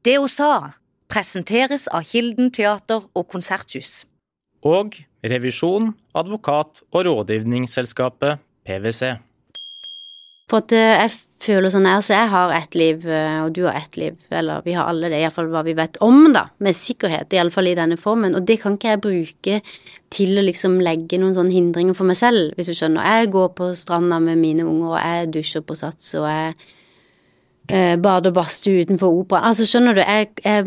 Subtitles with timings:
[0.00, 0.52] Det hun sa,
[1.12, 4.06] presenteres av Kilden teater og konserthus.
[4.64, 9.18] Og revisjon, advokat og rådgivningsselskapet PwC.
[10.50, 11.12] For at eh, jeg
[11.44, 14.16] føler sånn Altså, jeg har ett liv, eh, og du har ett liv.
[14.32, 16.48] Eller vi har alle det, iallfall hva vi vet om, da.
[16.64, 18.34] Med sikkerhet, iallfall i denne formen.
[18.38, 19.60] Og det kan ikke jeg bruke
[20.10, 23.04] til å liksom legge noen sånne hindringer for meg selv, hvis du skjønner.
[23.04, 26.56] Jeg går på stranda med mine unger, og jeg dusjer på Sats, og jeg
[27.72, 29.50] eh, og badstue utenfor operaen.
[29.50, 30.66] Altså, skjønner du, jeg, jeg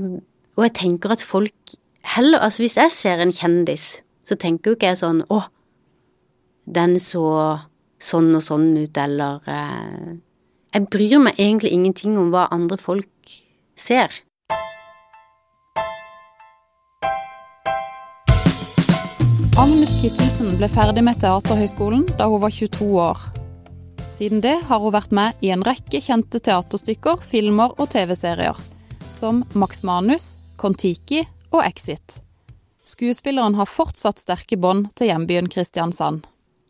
[0.56, 1.76] Og jeg tenker at folk
[2.16, 5.42] heller Altså, hvis jeg ser en kjendis, så tenker jo ikke jeg sånn Å,
[6.66, 7.24] den så
[8.04, 10.14] sånn og sånn ut, eller eh,
[10.76, 13.36] Jeg bryr meg egentlig ingenting om hva andre folk
[13.76, 14.12] ser.
[19.54, 23.22] Agnes Kittelsen ble ferdig med Teaterhøgskolen da hun var 22 år.
[24.14, 28.60] Siden det har hun vært med i en rekke kjente teaterstykker, filmer og TV-serier,
[29.10, 32.20] som Max Manus, Kon-Tiki og Exit.
[32.86, 36.28] Skuespilleren har fortsatt sterke bånd til hjembyen Kristiansand.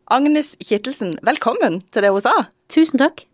[0.07, 2.33] Agnes Kittelsen, velkommen til det hun sa.
[2.71, 3.25] Tusen takk.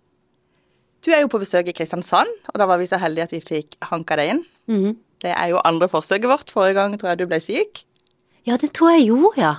[1.05, 3.45] Du er jo på besøk i Kristiansand, og da var vi så heldige at vi
[3.45, 4.43] fikk hanka deg inn.
[4.73, 4.97] Mhm.
[5.19, 6.49] Det er jo andre forsøket vårt.
[6.49, 7.83] Forrige gang tror jeg du ble syk.
[8.47, 9.55] Ja, det tror jeg gjorde, ja.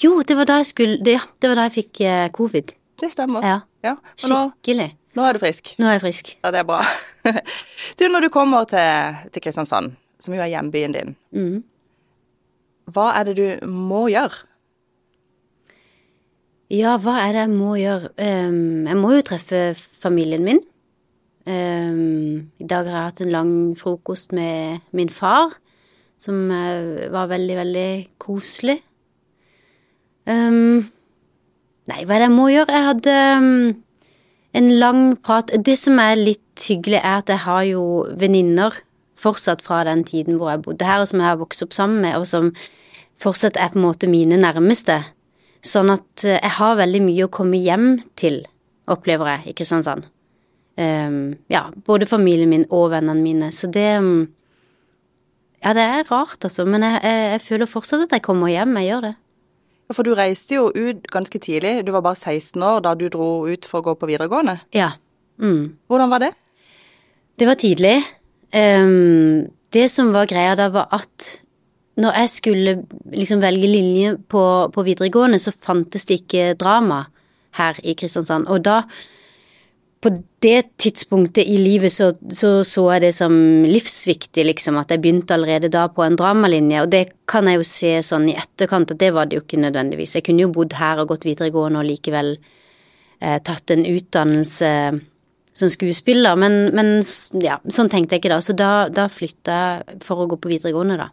[0.00, 2.72] Jo, det var da jeg skulle Ja, det var da jeg fikk eh, covid.
[3.00, 3.44] Det stemmer.
[3.44, 3.60] Ja.
[3.84, 4.88] Ja, Skikkelig.
[4.94, 5.74] nå, nå er du frisk.
[5.78, 6.32] Nå er jeg frisk.
[6.40, 6.80] Ja, det er bra.
[7.98, 11.58] Du, når du kommer til, til Kristiansand, som jo er hjembyen din, mm.
[12.90, 14.40] hva er det du må gjøre?
[16.72, 18.10] Ja, hva er det jeg må gjøre?
[18.16, 20.62] Um, jeg må jo treffe familien min.
[21.44, 25.54] Um, I dag har jeg hatt en lang frokost med min far,
[26.18, 27.88] som eh, var veldig, veldig
[28.22, 28.78] koselig.
[30.30, 30.86] Ehm,
[31.90, 32.74] nei, hva er det jeg må gjøre?
[32.74, 33.50] Jeg hadde um,
[34.54, 37.84] en lang prat Det som er litt hyggelig, er at jeg har jo
[38.20, 38.76] venninner
[39.18, 42.02] fortsatt fra den tiden hvor jeg bodde her, og som jeg har vokst opp sammen
[42.04, 42.52] med, og som
[43.20, 45.00] fortsatt er på en måte mine nærmeste.
[45.64, 47.88] Sånn at eh, jeg har veldig mye å komme hjem
[48.20, 48.42] til,
[48.90, 50.10] opplever jeg, i Kristiansand.
[50.74, 53.52] Um, ja, både familien min og vennene mine.
[53.54, 54.26] Så det um,
[55.64, 58.74] Ja, det er rart, altså, men jeg, jeg, jeg føler fortsatt at jeg kommer hjem.
[58.82, 59.12] Jeg gjør det.
[59.92, 61.82] For du reiste jo ut ganske tidlig.
[61.84, 64.58] Du var bare 16 år da du dro ut for å gå på videregående.
[64.72, 64.94] Ja.
[65.42, 65.76] Mm.
[65.90, 66.32] Hvordan var det?
[67.38, 67.96] Det var tidlig.
[68.54, 71.30] Um, det som var greia da, var at
[72.00, 72.74] når jeg skulle
[73.14, 77.04] liksom velge linje på, på videregående, så fantes det ikke drama
[77.58, 78.48] her i Kristiansand.
[78.50, 78.80] Og da,
[80.04, 80.10] på
[80.44, 83.32] det tidspunktet i livet, så så, så jeg det som
[83.64, 86.82] livsviktig, liksom, at jeg begynte allerede da på en dramalinje.
[86.84, 89.62] Og det kan jeg jo se sånn i etterkant, at det var det jo ikke
[89.62, 90.18] nødvendigvis.
[90.18, 94.70] Jeg kunne jo bodd her og gått videregående og likevel eh, tatt en utdannelse
[95.54, 96.98] som skuespiller, men, men
[97.40, 98.40] ja, sånn tenkte jeg ikke da.
[98.44, 101.08] Så da, da flytta jeg for å gå på videregående, da.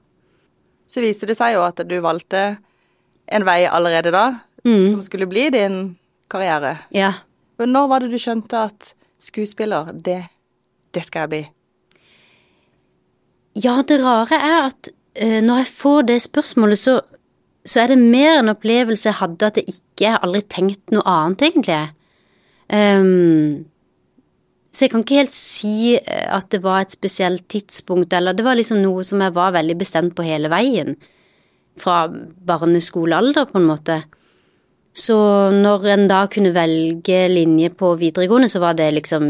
[0.91, 2.45] Så viste det seg jo at du valgte
[3.31, 4.27] en vei allerede da,
[4.65, 5.83] som skulle bli din
[6.31, 6.81] karriere.
[6.91, 7.13] Ja.
[7.61, 10.23] Men når var det du skjønte at skuespiller, det,
[10.95, 11.41] det skal jeg bli?
[13.61, 16.99] Ja, det rare er at uh, når jeg får det spørsmålet, så,
[17.67, 21.03] så er det mer en opplevelse jeg hadde at jeg ikke Jeg aldri tenkt noe
[21.05, 21.81] annet, egentlig.
[22.71, 23.67] Um,
[24.71, 28.45] så jeg kan ikke helt si eh, at det var et spesielt tidspunkt, eller det
[28.47, 30.95] var liksom noe som jeg var veldig bestemt på hele veien.
[31.77, 33.99] Fra barneskolealder, på en måte.
[34.91, 35.15] Så
[35.55, 39.23] når en da kunne velge linje på videregående, så var det liksom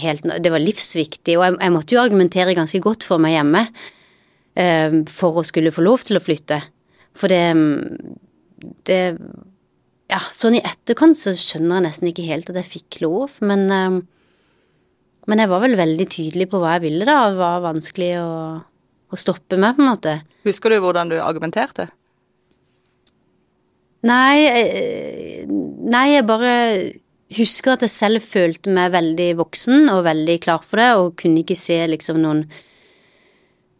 [0.00, 3.66] helt Det var livsviktig, og jeg, jeg måtte jo argumentere ganske godt for meg hjemme
[4.56, 6.62] eh, for å skulle få lov til å flytte.
[7.12, 7.44] For det
[8.88, 9.02] Det
[10.12, 13.68] Ja, sånn i etterkant så skjønner jeg nesten ikke helt at jeg fikk lov, men
[13.70, 14.00] eh,
[15.28, 18.30] Men jeg var vel veldig tydelig på hva jeg ville, da, og var vanskelig å,
[19.12, 20.14] å stoppe meg, på en måte.
[20.42, 21.86] Husker du hvordan du argumenterte?
[24.02, 26.52] Nei, eh, nei, jeg bare
[27.36, 31.42] husker at jeg selv følte meg veldig voksen og veldig klar for det, og kunne
[31.44, 32.44] ikke se liksom noen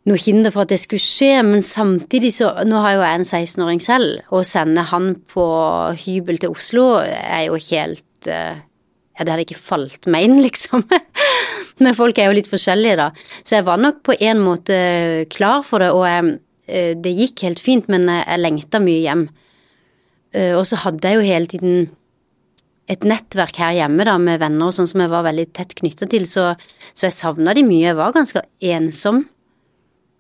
[0.09, 3.29] noe hinder for at det skulle skje, men samtidig så Nå har jo jeg en
[3.29, 5.45] 16-åring selv, og å sende han på
[6.05, 8.63] hybel til Oslo er jo helt eh,
[9.13, 10.83] Ja, det hadde ikke falt meg inn, liksom.
[11.83, 13.11] Men folk er jo litt forskjellige, da.
[13.45, 14.79] Så jeg var nok på en måte
[15.31, 16.35] klar for det, og jeg,
[16.67, 19.27] eh, det gikk helt fint, men jeg, jeg lengta mye hjem.
[20.33, 21.91] Eh, Og så hadde jeg jo hele tiden
[22.89, 26.09] et nettverk her hjemme da, med venner og sånn som jeg var veldig tett knytta
[26.11, 26.53] til, så,
[26.93, 27.87] så jeg savna de mye.
[27.87, 29.23] Jeg var ganske ensom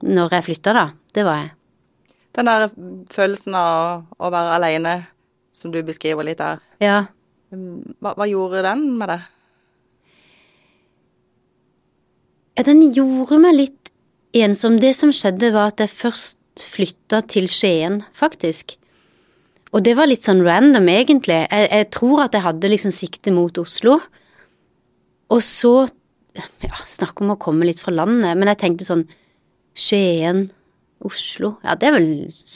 [0.02, 0.84] når jeg flytta, da.
[1.12, 1.50] Det var jeg.
[2.38, 2.68] Den der
[3.12, 4.94] følelsen av å være alene,
[5.52, 6.62] som du beskriver litt der.
[6.80, 7.02] Ja.
[7.52, 9.26] Hva, hva gjorde den med deg?
[12.56, 13.92] Ja, Den gjorde meg litt
[14.36, 14.78] ensom.
[14.80, 18.76] Det som skjedde, var at jeg først flytta til Skien, faktisk.
[19.72, 21.38] Og det var litt sånn random, egentlig.
[21.46, 23.96] Jeg, jeg tror at jeg hadde liksom sikte mot Oslo.
[25.32, 25.74] Og så
[26.36, 29.06] ja, Snakk om å komme litt fra landet, men jeg tenkte sånn
[29.76, 30.46] Skien,
[31.02, 32.06] Oslo Ja, det er vel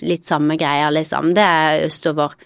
[0.06, 1.32] litt samme greia, liksom.
[1.36, 2.36] Det er østover.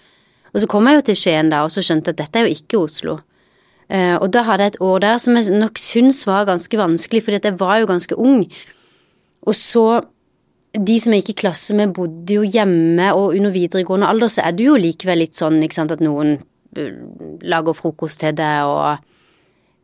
[0.50, 2.48] Og så kom jeg jo til Skien da, og så skjønte jeg at dette er
[2.48, 3.18] jo ikke Oslo.
[3.90, 7.24] Uh, og da hadde jeg et år der som jeg nok syns var ganske vanskelig,
[7.26, 8.44] fordi at jeg var jo ganske ung.
[9.46, 9.84] Og så
[10.70, 14.44] De som jeg gikk i klasse med, bodde jo hjemme, og under videregående alder så
[14.46, 16.36] er du jo likevel litt sånn, ikke sant, at noen
[16.78, 16.92] eh,
[17.42, 19.08] lager frokost til deg, og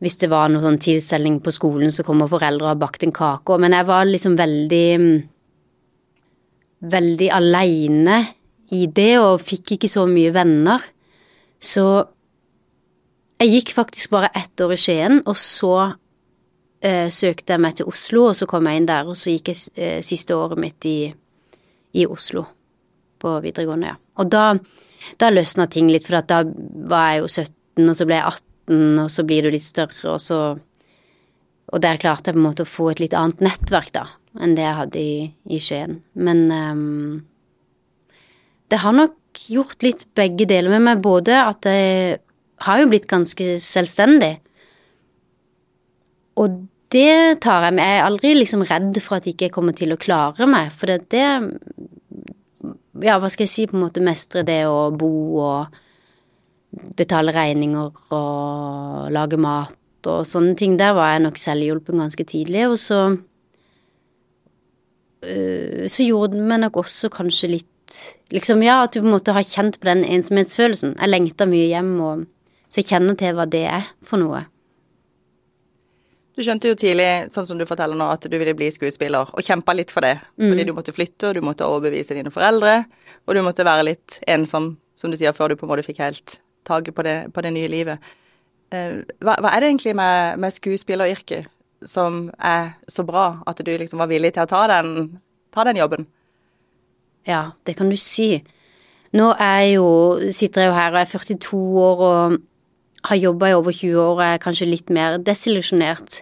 [0.03, 3.15] hvis det var noen sånn tilstelning på skolen, så kommer foreldre og har bakt en
[3.15, 3.57] kake.
[3.59, 4.87] Men jeg var liksom veldig
[6.77, 8.19] Veldig aleine
[8.69, 10.83] i det, og fikk ikke så mye venner.
[11.57, 11.81] Så
[13.41, 15.71] jeg gikk faktisk bare ett år i Skien, og så
[16.81, 19.53] eh, søkte jeg meg til Oslo, og så kom jeg inn der, og så gikk
[19.53, 20.99] jeg eh, siste året mitt i,
[21.93, 22.45] i, Oslo
[23.21, 23.97] på videregående, ja.
[24.21, 24.51] Og da,
[25.21, 26.43] da løsna ting litt, for da
[26.89, 30.15] var jeg jo 17, og så ble jeg 18, og så blir du litt større,
[30.15, 30.41] og så
[31.67, 34.05] Og der klarte jeg på en måte å få et litt annet nettverk, da,
[34.39, 35.15] enn det jeg hadde i,
[35.51, 35.97] i Skien.
[36.15, 37.25] Men um,
[38.71, 42.21] det har nok gjort litt begge deler med meg, både at jeg
[42.63, 44.37] har jo blitt ganske selvstendig.
[46.37, 46.59] Og
[46.93, 47.83] det tar jeg med.
[47.83, 50.91] Jeg er aldri liksom redd for at jeg ikke kommer til å klare meg, for
[50.91, 51.25] det, det
[53.03, 55.11] Ja, hva skal jeg si, på en måte mestre det å bo
[55.43, 55.75] og
[56.97, 60.77] betale regninger og lage mat og sånne ting.
[60.79, 62.99] Der var jeg nok selvhjulpen ganske tidlig, og så
[65.23, 67.73] øh, Så gjorde meg nok også kanskje litt
[68.35, 70.97] Liksom, ja, at du på en måte har kjent på den ensomhetsfølelsen.
[70.99, 72.25] Jeg lengta mye hjem og
[72.67, 74.41] så jeg kjenner til hva det er for noe.
[76.37, 79.45] Du skjønte jo tidlig, sånn som du forteller nå, at du ville bli skuespiller, og
[79.45, 80.19] kjempa litt for det.
[80.37, 80.51] Mm.
[80.51, 82.83] Fordi du måtte flytte, og du måtte overbevise dine foreldre,
[83.25, 86.03] og du måtte være litt ensom, som du sier, før du på en måte fikk
[86.03, 86.35] helt
[86.67, 88.11] taket på det, på det nye livet.
[88.69, 91.47] Eh, hva, hva, er det egentlig med, med skuespilleryrket
[91.87, 95.17] som er så bra at du liksom var villig til å ta den,
[95.53, 96.05] ta den jobben?
[97.27, 98.43] Ja, det kan du si.
[99.17, 99.87] Nå jeg jo,
[100.29, 102.37] sitter jeg jo her og er 42 år og
[103.05, 106.21] har jobba i over 20 år og er kanskje litt mer desillusjonert.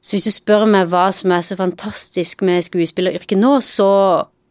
[0.00, 3.88] Så hvis du spør meg hva som er så fantastisk med skuespilleryrket nå, så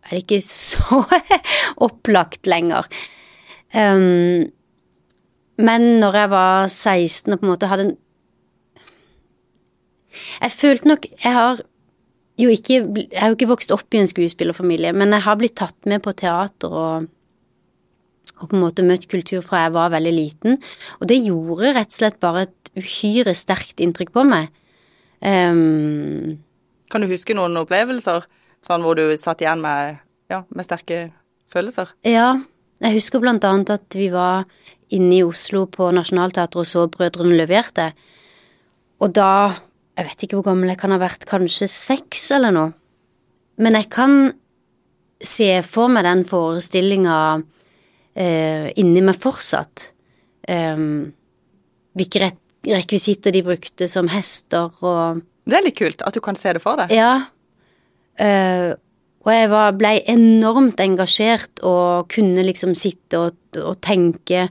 [0.05, 1.03] er det ikke så
[1.87, 2.89] opplagt lenger.
[3.73, 4.49] Um,
[5.59, 7.97] men når jeg var 16 og på en måte hadde en
[10.41, 11.59] Jeg følte nok Jeg har
[12.39, 15.57] jo ikke Jeg har jo ikke vokst opp i en skuespillerfamilie, men jeg har blitt
[15.59, 17.09] tatt med på teater og
[18.37, 20.59] og på en måte møtt kultur fra jeg var veldig liten.
[20.99, 24.51] Og det gjorde rett og slett bare et uhyre sterkt inntrykk på meg.
[25.19, 26.39] Um,
[26.89, 28.23] kan du huske noen opplevelser
[28.65, 29.99] sånn hvor du satt igjen med,
[30.31, 31.09] ja, med sterke
[31.51, 31.91] følelser?
[32.07, 32.37] Ja,
[32.79, 34.47] jeg husker blant annet at vi var
[34.95, 37.91] inne i Oslo på Nationaltheatret og så Brødrene leverte.
[38.99, 39.59] Og da
[39.99, 42.69] Jeg vet ikke hvor gammel jeg kan ha vært, kanskje seks eller noe.
[43.59, 44.13] Men jeg kan
[45.19, 47.17] se for meg den forestillinga
[48.15, 49.91] eh, inni meg fortsatt.
[50.49, 51.11] Um,
[51.97, 52.31] hvilke
[52.65, 56.61] rekvisitter de brukte som hester og Det er litt kult at du kan se det
[56.63, 56.93] for deg.
[56.95, 57.29] Ja.
[58.19, 58.73] Uh,
[59.25, 64.47] og jeg var, ble enormt engasjert og kunne liksom sitte og, og tenke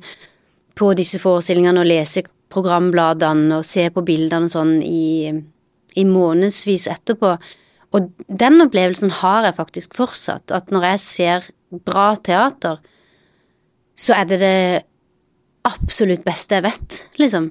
[0.78, 5.32] på disse forestillingene og lese programbladene og se på bildene og sånn i,
[5.98, 7.34] i månedsvis etterpå.
[7.96, 11.48] Og den opplevelsen har jeg faktisk fortsatt, at når jeg ser
[11.88, 12.80] bra teater,
[13.98, 14.58] så er det det
[15.68, 17.50] absolutt beste jeg vet, liksom.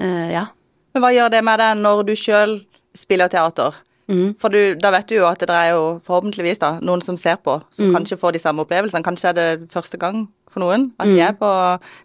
[0.00, 0.46] Uh, ja.
[0.94, 2.60] Men hva gjør det med deg når du sjøl
[2.94, 3.74] spiller teater?
[4.06, 4.34] Mm.
[4.36, 7.38] For du, da vet du jo at det er jo forhåpentligvis da, noen som ser
[7.40, 7.94] på, som mm.
[7.96, 9.04] kanskje får de samme opplevelsene.
[9.06, 11.14] Kanskje er det første gang for noen at mm.
[11.14, 11.50] de er på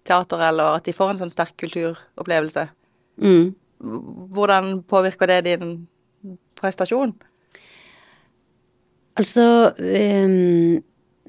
[0.08, 2.70] teater, eller at de får en sånn sterk kulturopplevelse.
[3.20, 3.50] Mm.
[4.36, 5.74] Hvordan påvirker det din
[6.60, 7.14] prestasjon?
[9.20, 9.46] Altså
[9.76, 10.80] um,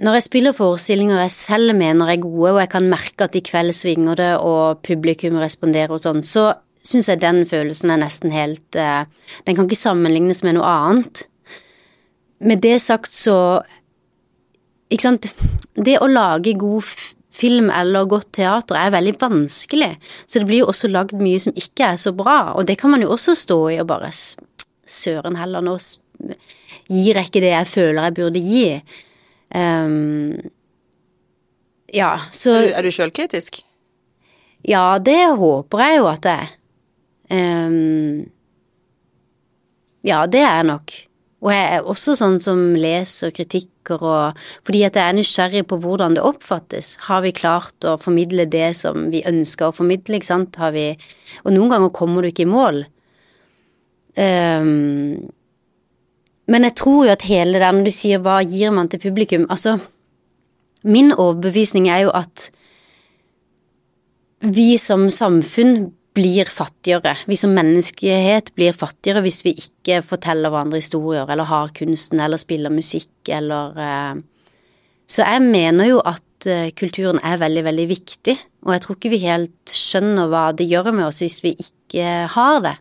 [0.00, 3.42] når jeg spiller forestillinger jeg selv mener er gode, og jeg kan merke at i
[3.44, 6.54] kveld svinger det, og publikum responderer og sånn, så
[6.86, 9.04] syns jeg den følelsen er nesten helt uh,
[9.44, 11.26] Den kan ikke sammenlignes med noe annet.
[12.40, 13.60] Med det sagt så
[14.88, 15.26] Ikke sant
[15.76, 16.88] Det å lage god
[17.40, 19.92] film eller godt teater er veldig vanskelig,
[20.26, 22.90] så det blir jo også lagd mye som ikke er så bra, og det kan
[22.92, 25.76] man jo også stå i og bare Søren heller, nå
[26.90, 28.64] gir jeg ikke det jeg føler jeg burde gi.
[29.50, 30.36] Um,
[31.90, 33.62] ja, så Er du, er du sjølkritisk?
[34.66, 36.50] Ja, det håper jeg jo at det er.
[37.30, 38.26] Um,
[40.06, 40.94] ja, det er jeg nok.
[41.40, 45.78] Og jeg er også sånn som leser kritikker og Fordi at jeg er nysgjerrig på
[45.80, 46.92] hvordan det oppfattes.
[47.08, 50.60] Har vi klart å formidle det som vi ønsker å formidle, ikke sant?
[50.60, 50.92] Har vi
[51.42, 52.84] Og noen ganger kommer du ikke i mål.
[54.20, 55.30] Um,
[56.50, 59.78] men jeg tror jo at hele når du sier hva gir man til publikum Altså,
[60.82, 62.50] min overbevisning er jo at
[64.40, 67.12] vi som samfunn blir fattigere.
[67.28, 72.40] Vi som menneskehet blir fattigere hvis vi ikke forteller hverandre historier, eller har kunsten, eller
[72.40, 74.14] spiller musikk, eller eh,
[75.10, 79.12] Så jeg mener jo at eh, kulturen er veldig, veldig viktig, og jeg tror ikke
[79.14, 82.76] vi helt skjønner hva det gjør med oss hvis vi ikke har det.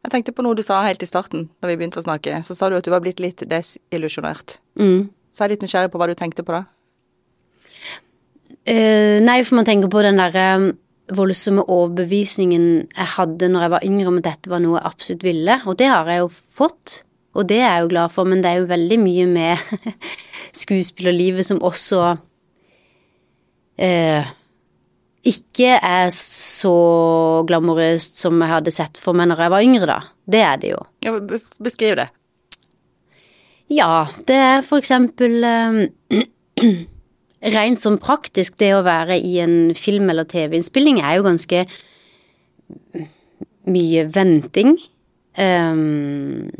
[0.00, 2.40] Jeg tenkte på noe du sa helt i starten, da vi begynte å snakke.
[2.46, 4.58] Så sa du at du var blitt litt desillusjonert.
[4.80, 5.10] Mm.
[5.30, 6.64] Så jeg er litt nysgjerrig på hva du tenkte på da.
[8.68, 10.46] Uh, nei, for man tenker på den derre
[11.16, 15.24] voldsomme overbevisningen jeg hadde når jeg var yngre om at dette var noe jeg absolutt
[15.26, 16.28] ville, og det har jeg jo
[16.60, 17.00] fått,
[17.34, 19.88] og det er jeg jo glad for, men det er jo veldig mye med
[20.62, 22.02] skuespillerlivet som også
[23.80, 24.30] eh,
[25.26, 26.72] ikke er så
[27.48, 29.98] glamorøst som jeg hadde sett for meg når jeg var yngre, da.
[30.30, 30.80] Det er det jo.
[31.04, 31.12] Ja,
[31.60, 32.08] Beskriv det.
[33.70, 36.24] Ja, det er for eksempel eh,
[37.56, 41.62] rent sånn praktisk, det å være i en film- eller TV-innspilling er jo ganske
[43.70, 44.74] mye venting.
[45.38, 46.50] Um,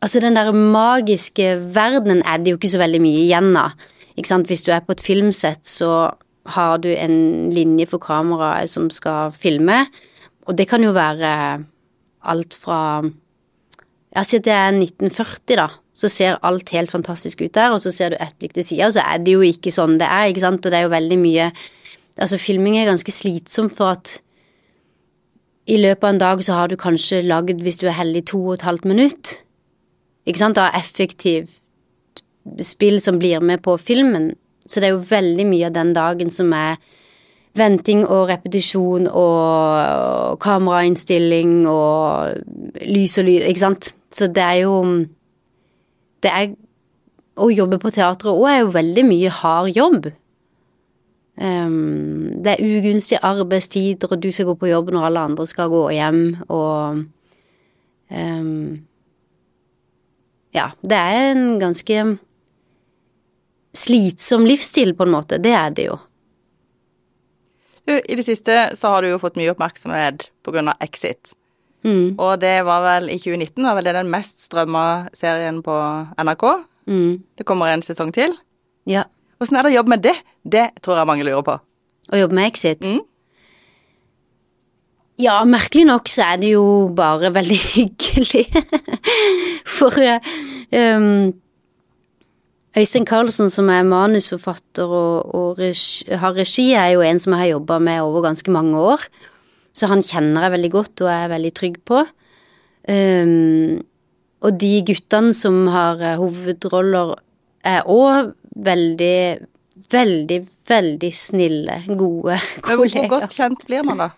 [0.00, 3.76] altså, den der magiske verdenen er det jo ikke så veldig mye igjen av.
[4.16, 4.50] Ikke sant?
[4.50, 6.12] Hvis du er på et filmsett, så
[6.46, 9.84] har du en linje for kameraet som skal filme,
[10.46, 11.32] og det kan jo være
[12.22, 13.02] alt fra
[14.12, 15.70] Ja, si at det er 1940, da.
[15.96, 18.90] Så ser alt helt fantastisk ut der, og så ser du ett blikk til sida,
[18.90, 20.96] og så er det jo ikke sånn det er, ikke sant, og det er jo
[20.96, 21.46] veldig mye
[22.20, 24.18] Altså, filming er ganske slitsom for at
[25.64, 28.40] i løpet av en dag så har du kanskje lagd, hvis du er heldig, to
[28.42, 29.30] og et halvt minutt,
[30.28, 31.62] ikke sant, av effektivt
[32.60, 34.34] spill som blir med på filmen,
[34.66, 36.78] så det er jo veldig mye av den dagen som er
[37.58, 42.38] venting og repetisjon og kamerainnstilling og
[42.88, 44.76] lys og lyd, ikke sant, så det er jo
[46.22, 46.52] det er
[47.42, 50.10] Å jobbe på teatret òg er jo veldig mye hard jobb.
[51.40, 55.70] Um, det er ugunstige arbeidstider, og du skal gå på jobb når alle andre skal
[55.72, 56.20] gå hjem,
[56.52, 57.06] og
[58.12, 58.84] um,
[60.52, 62.04] Ja, det er en ganske
[63.76, 65.38] slitsom livsstil, på en måte.
[65.42, 65.98] Det er det jo.
[67.84, 71.34] Du, I det siste så har du jo fått mye oppmerksomhet av Exit.
[71.82, 72.14] Mm.
[72.14, 75.74] Og det var vel i 2019 var vel det den mest strømma serien på
[76.20, 76.44] NRK.
[76.86, 77.22] Mm.
[77.38, 78.36] Det kommer en sesong til.
[78.86, 79.08] Ja.
[79.42, 80.14] Åssen er det å jobbe med det?
[80.46, 81.56] Det tror jeg mange lurer på.
[82.12, 82.86] Å jobbe med Exit?
[82.86, 83.02] Mm.
[85.22, 86.64] Ja, merkelig nok så er det jo
[86.96, 88.46] bare veldig hyggelig.
[89.68, 91.32] For um,
[92.72, 97.44] Øystein Carlsen, som er manusforfatter og, og regi, har regi, er jo en som jeg
[97.44, 99.04] har jobba med over ganske mange år.
[99.76, 102.00] Så han kjenner jeg veldig godt og er veldig trygg på.
[102.88, 103.82] Um,
[104.42, 107.12] og de guttene som har eh, hovedroller,
[107.62, 108.32] er òg
[108.66, 109.18] veldig,
[109.92, 110.38] veldig,
[110.68, 113.06] veldig snille, gode kollegaer.
[113.06, 114.08] Hvor godt kjent blir man da?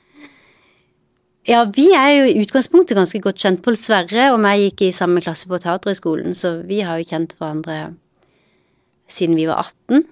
[1.44, 3.60] Ja, vi er jo i utgangspunktet ganske godt kjent.
[3.66, 7.36] Pål Sverre og meg gikk i samme klasse på Teaterhøgskolen, så vi har jo kjent
[7.36, 7.90] hverandre
[9.10, 10.04] siden vi var 18.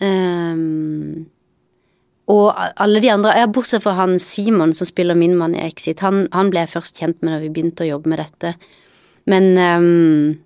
[0.00, 1.30] Um,
[2.30, 6.02] og alle de andre, ja, bortsett fra han Simon som spiller min mann i Exit,
[6.04, 8.54] han, han ble jeg først kjent med da vi begynte å jobbe med dette.
[9.30, 10.38] Men um,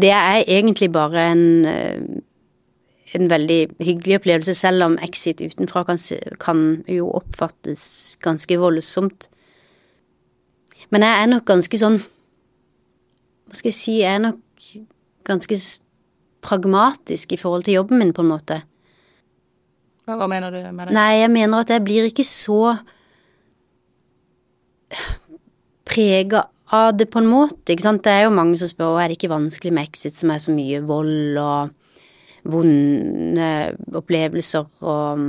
[0.00, 2.00] det er egentlig bare en, eh,
[3.14, 5.98] en veldig hyggelig opplevelse, selv om Exit utenfra kan,
[6.40, 9.28] kan jo oppfattes ganske voldsomt.
[10.90, 11.96] Men jeg er nok ganske sånn
[13.48, 14.66] Hva skal jeg si Jeg er nok
[15.24, 15.56] ganske
[16.44, 18.60] pragmatisk i forhold til jobben min, på en måte.
[20.04, 20.96] Hva, hva mener du med det?
[20.96, 22.74] Nei, jeg mener at jeg blir ikke så
[25.88, 28.04] prega av det på en måte, ikke sant.
[28.04, 30.54] Det er jo mange som spør er det ikke vanskelig med Exit som er så
[30.54, 31.72] mye vold og
[32.52, 33.48] vonde
[33.96, 35.22] opplevelser og,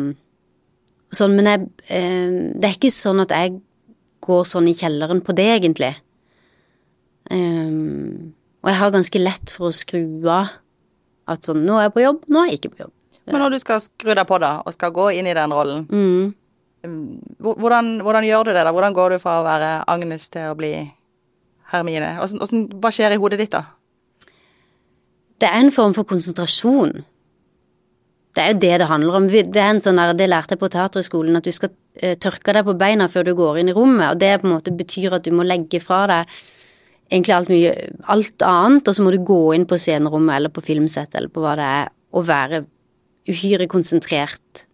[1.08, 3.56] og sånn, men jeg, eh, det er ikke sånn at jeg
[4.26, 5.94] går sånn i kjelleren på det, egentlig.
[7.32, 10.54] Um, og jeg har ganske lett for å skru av
[11.32, 12.94] at sånn, nå er jeg på jobb, nå er jeg ikke på jobb.
[13.26, 15.88] Men når du skal skru deg på, da, og skal gå inn i den rollen,
[15.90, 16.92] mm.
[17.42, 18.74] hvordan, hvordan, gjør du det, da?
[18.76, 20.74] Hvordan går du fra å være Agnes til å bli
[21.72, 22.14] Hermine?
[22.20, 23.64] Hvordan, hvordan, hva skjer i hodet ditt, da?
[25.42, 27.02] Det er en form for konsentrasjon.
[28.36, 29.28] Det er jo det det handler om.
[29.32, 32.54] Det er en sånn der, det lærte jeg på teaterhøgskolen, at du skal eh, tørke
[32.54, 35.18] deg på beina før du går inn i rommet, og det på en måte betyr
[35.18, 36.38] at du må legge fra deg
[37.12, 37.74] egentlig alt mye,
[38.12, 41.44] alt annet, og så må du gå inn på scenerommet eller på filmsett eller på
[41.44, 42.64] hva det er, og være
[43.30, 44.66] uhyre konsentrert.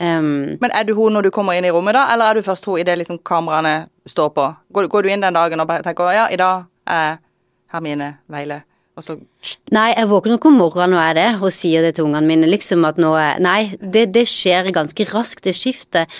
[0.00, 2.46] Um, Men er du hun når du kommer inn i rommet, da, eller er du
[2.46, 4.46] først hun idet liksom kameraene står på?
[4.74, 7.20] Går, går du inn den dagen og bare tenker ja, i dag er
[7.74, 8.62] Hermine Veile,
[8.94, 9.16] og så
[9.74, 12.50] Nei, jeg våkner ikke om morgenen og er det, og sier det til ungene mine,
[12.50, 16.10] liksom at nå er Nei, det, det skjer ganske raskt, det skiftet.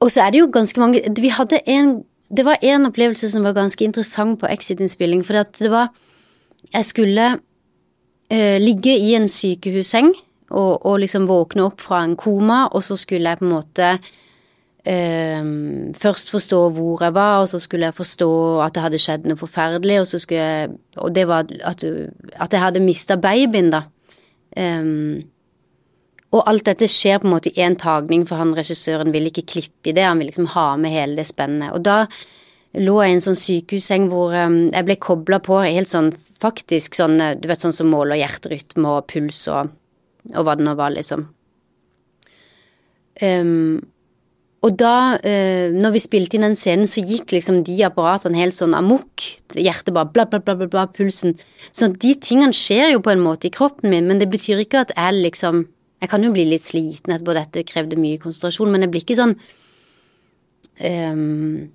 [0.00, 1.98] Og så er det jo ganske mange Vi hadde en
[2.30, 5.90] Det var en opplevelse som var ganske interessant på Exit-innspilling, for at det var
[6.74, 7.26] Jeg skulle
[8.30, 10.12] eh, ligge i en sykehusseng
[10.50, 13.88] og, og liksom våkne opp fra en koma, og så skulle jeg på en måte
[14.84, 15.48] eh,
[15.96, 18.30] først forstå hvor jeg var, og så skulle jeg forstå
[18.66, 21.84] at det hadde skjedd noe forferdelig, og så jeg Og det var at,
[22.34, 23.82] at jeg hadde mista babyen, da.
[24.56, 25.22] Ehm,
[26.30, 29.48] og alt dette skjer på en måte i én tagning, for han regissøren vil ikke
[29.50, 31.74] klippe i det, han vil liksom ha med hele det spennet.
[31.74, 32.04] Og da
[32.78, 36.94] lå jeg i en sånn sykehusseng hvor ehm, jeg ble kobla på helt sånn faktisk
[36.94, 39.72] sånn, eh, du vet sånn som måler hjerterytme og puls og,
[40.36, 41.26] og hva det nå var, liksom.
[43.20, 43.80] Um,
[44.64, 48.56] og da, uh, når vi spilte inn den scenen, så gikk liksom de apparatene helt
[48.56, 49.24] sånn amok.
[49.56, 51.34] Hjertet bare bla, bla, bla, bla, bla, pulsen.
[51.72, 54.84] Så de tingene skjer jo på en måte i kroppen min, men det betyr ikke
[54.84, 55.64] at jeg liksom
[56.00, 59.18] Jeg kan jo bli litt sliten etterpå, dette krevde mye konsentrasjon, men jeg blir ikke
[59.18, 59.34] sånn
[60.80, 61.68] um,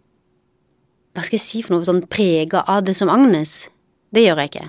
[1.13, 3.67] Hva skal jeg si for noe, sånn prega av det som Agnes.
[4.09, 4.65] Det gjør jeg ikke.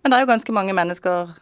[0.00, 1.36] Men det er jo ganske mange mennesker,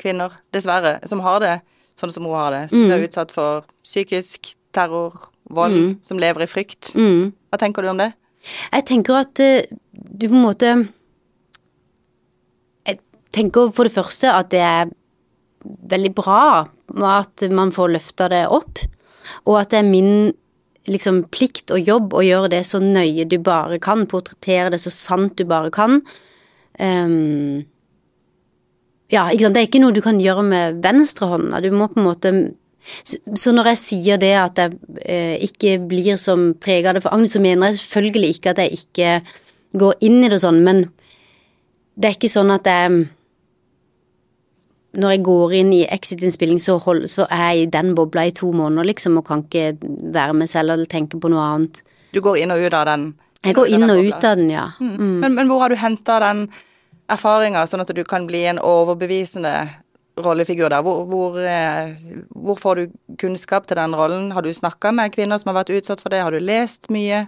[0.00, 1.56] kvinner, dessverre, som har det
[2.00, 2.62] sånn som hun har det.
[2.72, 5.14] Som er utsatt for psykisk terror,
[5.48, 6.92] vold, som lever i frykt.
[6.98, 7.32] Mm.
[7.50, 8.10] Hva tenker du om det?
[8.72, 10.68] Jeg tenker at eh, du på en måte
[12.86, 13.00] Jeg
[13.34, 14.92] tenker for det første at det er
[15.90, 16.66] veldig bra
[17.06, 18.82] at man får løfta det opp,
[19.46, 20.12] og at det er min
[20.86, 24.92] liksom plikt og jobb å gjøre det så nøye du bare kan, portrettere det så
[24.94, 25.98] sant du bare kan.
[26.78, 27.64] Um,
[29.10, 32.00] ja, ikke sant, det er ikke noe du kan gjøre med venstrehånda, du må på
[32.02, 32.32] en måte
[33.02, 37.16] så, når jeg sier det at jeg eh, ikke blir som prega av det for
[37.16, 39.14] Agnes, så mener jeg selvfølgelig ikke at jeg ikke
[39.82, 40.84] går inn i det sånn, men
[41.96, 43.00] det er ikke sånn at jeg
[44.96, 46.78] Når jeg går inn i Exit-innspilling, så,
[47.10, 49.76] så er jeg i den bobla i to måneder, liksom, og kan ikke
[50.14, 51.82] være meg selv eller tenke på noe annet.
[52.16, 53.10] Du går inn og ut av den?
[53.44, 54.06] Jeg går inn og bobla.
[54.08, 54.68] ut av den, ja.
[54.80, 55.18] Mm.
[55.22, 56.46] Men, men hvor har du henta den
[57.12, 59.54] erfaringa, sånn at du kan bli en overbevisende
[60.24, 60.84] rollefigur der?
[60.86, 61.92] Hvor, hvor, eh,
[62.32, 64.30] hvor får du kunnskap til den rollen?
[64.32, 66.24] Har du snakka med kvinner som har vært utsatt for det?
[66.24, 67.26] Har du lest mye?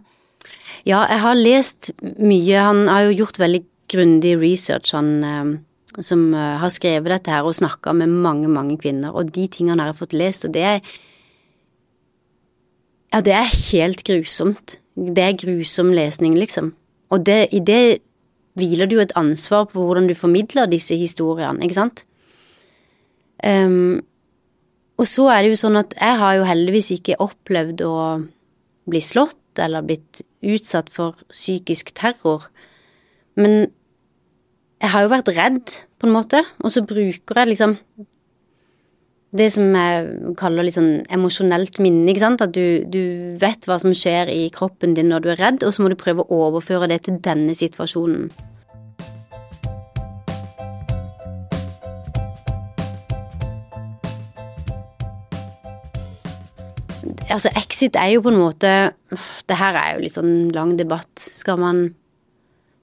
[0.88, 2.64] Ja, jeg har lest mye.
[2.64, 5.56] Han har jo gjort veldig grundig research, han eh,
[6.00, 9.80] som eh, har skrevet dette her og snakka med mange, mange kvinner, og de tingene
[9.82, 10.82] har jeg fått lest, og det er
[13.08, 14.74] Ja, det er helt grusomt.
[14.92, 16.74] Det er grusom lesning, liksom.
[17.08, 18.02] Og det, i det
[18.58, 22.04] hviler det jo et ansvar på hvordan du formidler disse historiene, ikke sant?
[23.40, 24.02] Um,
[24.98, 27.96] og så er det jo sånn at jeg har jo heldigvis ikke opplevd å
[28.90, 32.48] bli slått eller blitt utsatt for psykisk terror,
[33.38, 33.70] men
[34.78, 37.74] jeg har jo vært redd, på en måte, og så bruker jeg liksom
[39.38, 43.76] det som jeg kaller litt sånn emosjonelt minne, ikke sant, at du, du vet hva
[43.82, 46.44] som skjer i kroppen din når du er redd, og så må du prøve å
[46.48, 48.30] overføre det til denne situasjonen.
[57.28, 58.70] Altså, exit er jo på en måte
[59.44, 61.10] Det her er jo litt sånn lang debatt.
[61.20, 61.82] Skal man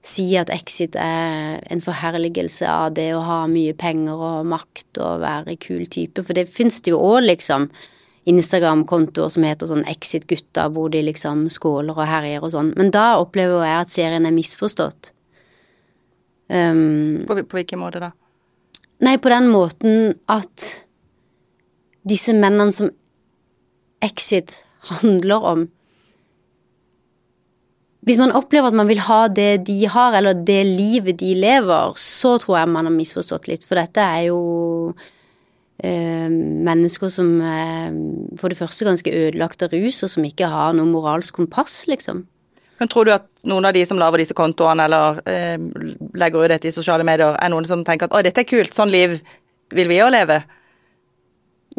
[0.06, 5.24] si at exit er en forherligelse av det å ha mye penger og makt og
[5.24, 6.22] være kul type?
[6.22, 7.68] For det fins det jo òg, liksom.
[8.26, 12.72] Instagram-kontoer som heter sånn Exit-gutta, hvor de liksom skåler og herjer og sånn.
[12.78, 15.12] Men da opplever jeg at serien er misforstått.
[16.50, 18.12] Um, På, på hvilken måte da?
[19.02, 20.66] Nei, på den måten at
[22.06, 22.90] disse mennene som
[24.04, 25.64] Exit handler om
[28.06, 31.96] Hvis man opplever at man vil ha det de har, eller det livet de lever,
[31.98, 34.38] så tror jeg man har misforstått litt, for dette er jo
[35.82, 37.96] eh, mennesker som er
[38.38, 42.22] for det første ganske ødelagt av rus, og som ikke har noe moralsk kompass, liksom.
[42.78, 45.58] Men tror du at noen av de som lager disse kontoene, eller eh,
[46.14, 48.76] legger ut dette i sosiale medier, er noen som tenker at 'å, dette er kult,
[48.76, 49.18] sånn liv
[49.74, 50.44] vil vi òg leve'?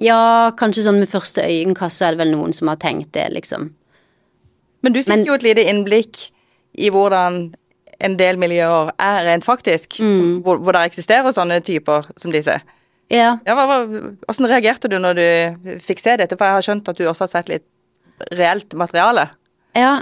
[0.04, 3.77] Ja, kanskje sånn med første øyekast er det vel noen som har tenkt det, liksom.
[4.84, 6.32] Men du fikk Men- jo et lite innblikk
[6.78, 7.54] i hvordan
[8.00, 12.60] en del miljøer er rent faktisk, som, hvor, hvor det eksisterer sånne typer som disse.
[13.10, 13.38] Ja.
[13.48, 13.78] Ja, hva, hva,
[14.28, 16.38] hvordan reagerte du når du fikk se dette?
[16.38, 17.66] For jeg har skjønt at du også har sett litt
[18.38, 19.30] reelt materiale.
[19.78, 19.96] Ja.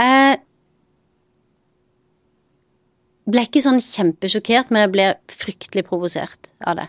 [0.00, 0.40] Jeg
[3.30, 6.88] ble ikke sånn kjempesjokkert, men jeg ble fryktelig provosert av det.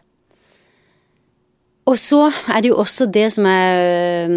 [1.91, 4.31] Og så er det jo også det som er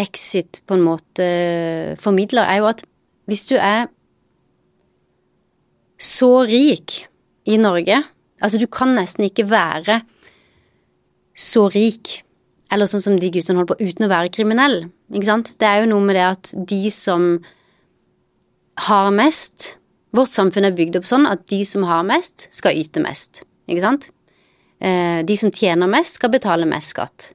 [0.00, 1.26] Exit på en måte
[2.00, 2.84] formidler, er jo at
[3.26, 3.88] hvis du er
[5.98, 7.06] så rik
[7.48, 8.02] i Norge
[8.36, 10.02] Altså, du kan nesten ikke være
[11.32, 12.18] så rik,
[12.68, 14.76] eller sånn som de guttene holder på, uten å være kriminell.
[15.08, 15.54] Ikke sant?
[15.56, 17.26] Det er jo noe med det at de som
[18.88, 19.78] har mest
[20.16, 23.42] Vårt samfunn er bygd opp sånn at de som har mest, skal yte mest.
[23.68, 24.06] Ikke sant?
[24.80, 27.26] Eh, de som tjener mest, skal betale mest skatt.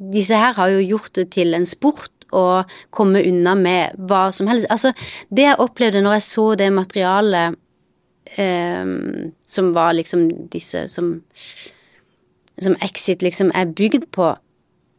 [0.00, 2.62] Disse her har jo gjort det til en sport å
[2.94, 4.68] komme unna med hva som helst.
[4.70, 4.94] Altså,
[5.28, 7.58] det jeg opplevde når jeg så det materialet
[8.38, 8.94] eh,
[9.54, 11.18] som var liksom disse som
[12.60, 14.26] Som Exit liksom er bygd på,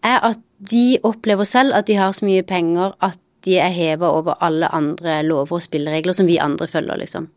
[0.02, 4.10] er at de opplever selv at de har så mye penger at de er heva
[4.18, 7.28] over alle andre lover og spilleregler som vi andre følger, liksom.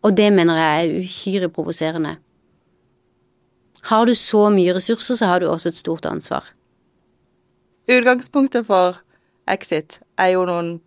[0.00, 2.14] Og det mener jeg er uhyre provoserende.
[3.92, 6.55] Har du så mye ressurser, så har du også et stort ansvar.
[7.86, 8.98] Utgangspunktet for
[9.46, 10.80] Exit er jo noen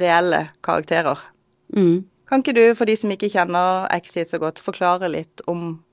[0.00, 1.20] reelle karakterer.
[1.76, 2.04] Mm.
[2.28, 5.84] Kan ikke du, for de som ikke kjenner Exit så godt, forklare litt om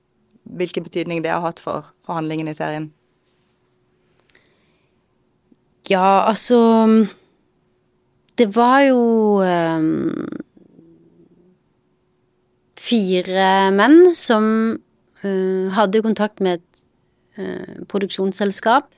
[0.49, 2.89] hvilken betydning det har hatt for, forhandlingene i serien?
[5.89, 7.05] Ja, altså
[8.37, 9.01] Det var jo
[9.43, 10.25] um,
[12.79, 14.45] fire menn som
[15.21, 16.85] uh, hadde kontakt med et
[17.37, 18.89] uh, produksjonsselskap.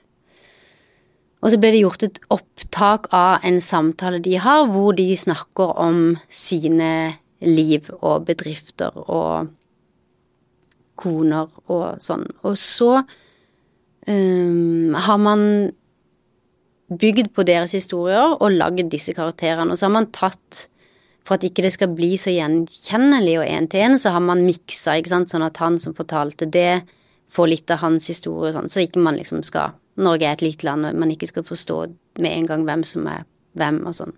[1.44, 5.76] Og så ble det gjort et opptak av en samtale de har, hvor de snakker
[5.84, 9.52] om sine liv og bedrifter og
[11.00, 12.24] koner og sånn.
[12.48, 12.92] Og så
[14.08, 15.44] um, har man
[16.94, 19.74] bygd på deres historier og lagd disse karakterene.
[19.74, 20.70] Og så har man tatt
[21.24, 24.42] For at ikke det skal bli så gjenkjennelig og én til én, så har man
[24.44, 26.82] miksa, ikke sant, sånn at han som fortalte det,
[27.32, 30.66] får litt av hans historie, sånn, så ikke man liksom skal Norge er et lite
[30.66, 31.78] land, og man ikke skal forstå
[32.24, 33.28] med en gang hvem som er
[33.60, 34.14] hvem og sånn.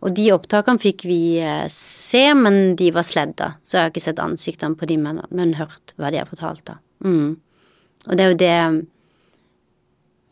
[0.00, 4.02] Og de opptakene fikk vi eh, se, men de var sledda, så jeg har ikke
[4.02, 6.78] sett ansiktene på de, men, men hørt hva de har fortalt, da.
[7.04, 7.36] Mm.
[8.08, 8.54] Og det er jo det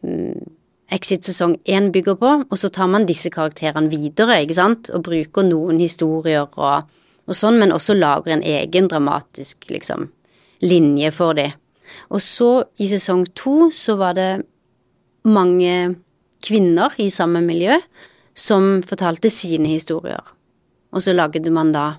[0.05, 0.55] mm,
[0.89, 5.05] Exit sesong én bygger på, og så tar man disse karakterene videre, ikke sant, og
[5.05, 6.89] bruker noen historier og,
[7.29, 10.07] og sånn, men også lager en egen dramatisk, liksom,
[10.65, 11.53] linje for dem.
[12.09, 14.31] Og så, i sesong to, så var det
[15.25, 15.97] mange
[16.45, 17.79] kvinner i samme miljø
[18.39, 20.23] som fortalte sine historier.
[20.95, 21.97] Og så lagde man da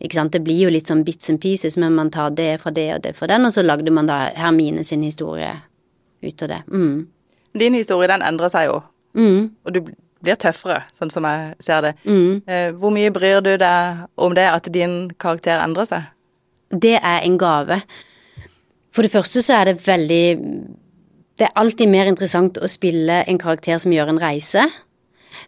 [0.00, 2.70] ikke sant, Det blir jo litt sånn bits and pieces, men man tar det fra
[2.72, 5.50] det og det fra den, og så lagde man da Hermine sin historie
[6.22, 6.62] ut av det.
[6.72, 7.06] Mm.
[7.52, 8.82] Din historie, den endrer seg jo,
[9.14, 9.50] Mm.
[9.66, 9.80] og du
[10.22, 11.94] blir tøffere, sånn som jeg ser det.
[12.06, 12.42] Mm.
[12.46, 16.02] Eh, hvor mye bryr du deg om det, at din karakter endrer seg?
[16.70, 17.82] Det er en gave.
[18.92, 20.76] For det første så er det veldig
[21.38, 24.66] Det er alltid mer interessant å spille en karakter som gjør en reise.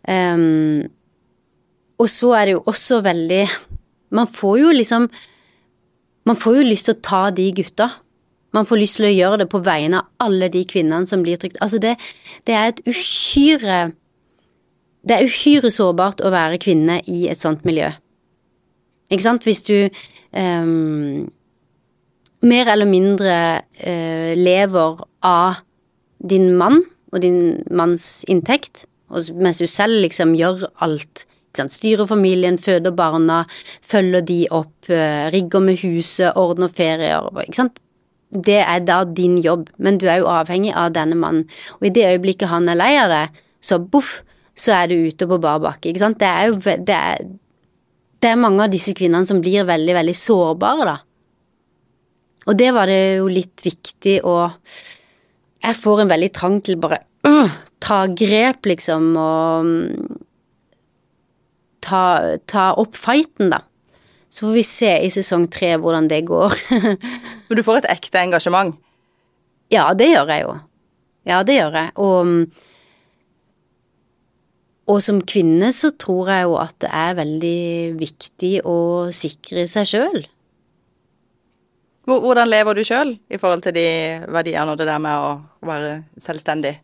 [0.08, 0.88] Um,
[2.00, 3.44] og så er det jo også veldig
[4.10, 5.04] Man får jo liksom
[6.26, 7.88] Man får jo lyst til å ta de gutta.
[8.52, 11.38] Man får lyst til å gjøre det på vegne av alle de kvinnene som blir
[11.40, 11.56] trykt.
[11.64, 11.96] Altså, det,
[12.46, 13.78] det er et uhyre
[15.02, 17.90] Det er uhyre sårbart å være kvinne i et sånt miljø.
[19.10, 19.46] Ikke sant?
[19.46, 19.88] Hvis du
[20.30, 21.26] um,
[22.42, 23.34] mer eller mindre
[23.82, 25.62] uh, lever av
[26.22, 26.82] din mann
[27.12, 31.26] og din manns inntekt, mens du selv liksom gjør alt.
[31.52, 33.42] Styrer familien, føder barna,
[33.84, 37.28] følger de opp, eh, rigger med huset, ordner ferier.
[37.44, 37.82] Ikke sant?
[38.32, 41.44] Det er da din jobb, men du er jo avhengig av denne mannen.
[41.80, 43.26] Og i det øyeblikket han er lei av det,
[43.60, 44.22] så boff,
[44.56, 45.92] så er du ute på bar bakke.
[45.92, 47.38] Det er det
[48.22, 50.98] det er mange av disse kvinnene som blir veldig, veldig sårbare, da.
[52.46, 54.36] Og det var det jo litt viktig å
[55.62, 57.50] Jeg får en veldig trang til bare øh,
[57.82, 60.18] ta grep, liksom, og mm,
[61.84, 62.02] ta,
[62.50, 63.62] ta opp fighten, da.
[64.32, 66.54] Så får vi se i sesong tre hvordan det går.
[67.46, 68.74] Men du får et ekte engasjement.
[69.72, 70.54] ja, det gjør jeg jo.
[71.28, 71.92] Ja, det gjør jeg.
[72.02, 72.46] Og, mm,
[74.92, 78.78] og som kvinne så tror jeg jo at det er veldig viktig å
[79.14, 80.24] sikre seg sjøl.
[82.06, 83.86] Hvor- Hvordan lever du sjøl i forhold til de
[84.28, 86.76] verdiene og det der med å være selvstendig?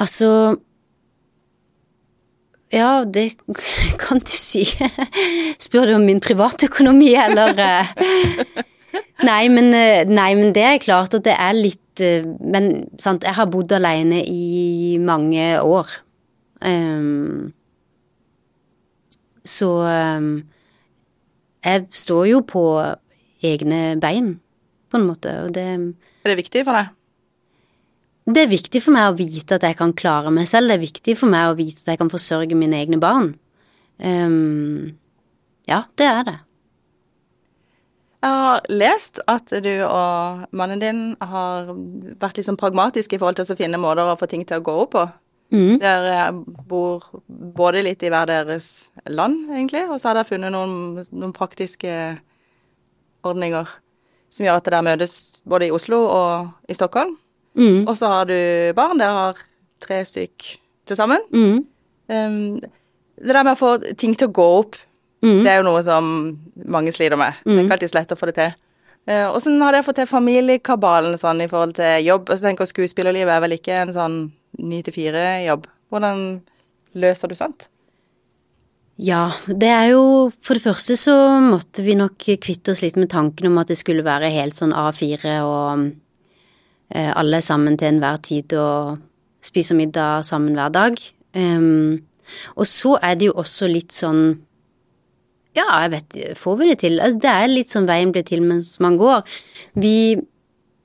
[0.00, 0.56] Altså
[2.72, 3.36] Ja, det
[4.02, 4.64] kan du si.
[5.62, 7.92] Spør du om min privatøkonomi, eller eh,
[9.24, 13.24] Nei, men, eh, nei, men det er klart at det er litt eh, Men sant,
[13.24, 15.88] jeg har bodd alene i mange år.
[16.60, 17.52] Um,
[19.46, 19.68] så
[20.18, 20.30] um,
[21.64, 22.62] jeg står jo på
[23.44, 24.36] egne bein,
[24.90, 26.94] på en måte, og det Er det viktig for deg?
[28.26, 30.66] Det er viktig for meg å vite at jeg kan klare meg selv.
[30.66, 33.36] Det er viktig for meg å vite at jeg kan forsørge mine egne barn.
[34.02, 34.96] Um,
[35.70, 36.34] ja, det er det.
[38.26, 41.70] Jeg har lest at du og mannen din har
[42.18, 44.66] vært litt sånn pragmatiske i forhold til å finne måter å få ting til å
[44.66, 45.04] gå opp på.
[45.54, 45.76] Mm.
[45.78, 46.32] Dere
[46.66, 51.34] bor både litt i hver deres land, egentlig, og så har dere funnet noen, noen
[51.36, 51.92] praktiske
[53.28, 53.68] ordninger
[54.30, 55.14] som gjør at dere møtes
[55.48, 57.14] både i Oslo og i Stockholm.
[57.56, 57.86] Mm.
[57.88, 58.36] Og så har du
[58.76, 58.98] barn.
[59.00, 59.38] Dere har
[59.80, 60.48] tre stykk
[60.86, 61.22] til sammen.
[61.32, 61.62] Mm.
[62.10, 62.60] Um,
[63.16, 64.76] det der med å få ting til å gå opp,
[65.24, 65.42] Mm.
[65.42, 66.08] det er jo noe som
[66.68, 67.34] mange sliter med.
[67.42, 68.50] Det er ikke alltid så lett å få det til.
[69.08, 72.28] Uh, Åssen har dere fått til familiekabalen sånn i forhold til jobb?
[72.28, 74.18] Og jeg tenker Skuespillerlivet er vel ikke en sånn
[74.58, 75.64] ni til fire-jobb.
[75.90, 76.20] Hvordan
[76.94, 77.68] løser du sånt?
[78.96, 83.10] Ja, det er jo For det første så måtte vi nok kvitte oss litt med
[83.12, 85.90] tanken om at det skulle være helt sånn A4 og
[86.94, 88.96] eh, alle sammen til enhver tid og
[89.44, 90.96] spiser middag sammen hver dag.
[91.36, 92.00] Um,
[92.56, 94.38] og så er det jo også litt sånn
[95.56, 96.96] Ja, jeg vet Får vi det til?
[96.96, 99.20] Altså, det er litt sånn veien blir til mens man går.
[99.76, 100.16] Vi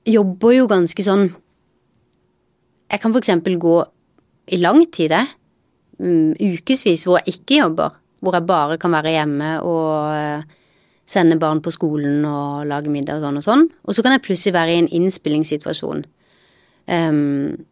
[0.04, 1.30] jobber jo ganske sånn
[2.92, 3.78] Jeg kan for eksempel gå
[4.52, 5.32] i lang tid, jeg
[6.02, 10.60] mm, ukevis hvor jeg ikke jobber, hvor jeg bare kan være hjemme og eh,
[11.08, 13.66] sende barn på skolen og lage middag og sånn og sånn.
[13.82, 16.04] Og så kan jeg plutselig være i en innspillingssituasjon.
[16.86, 17.66] Um,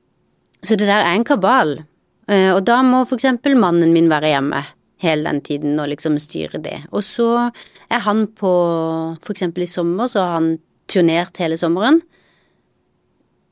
[0.63, 1.79] så det der er en kabal.
[2.31, 4.65] Uh, og da må for eksempel mannen min være hjemme
[5.01, 6.77] hele den tiden og liksom styre det.
[6.91, 7.31] Og så
[7.91, 8.51] er han på
[9.23, 10.51] For eksempel i sommer så har han
[10.91, 12.03] turnert hele sommeren.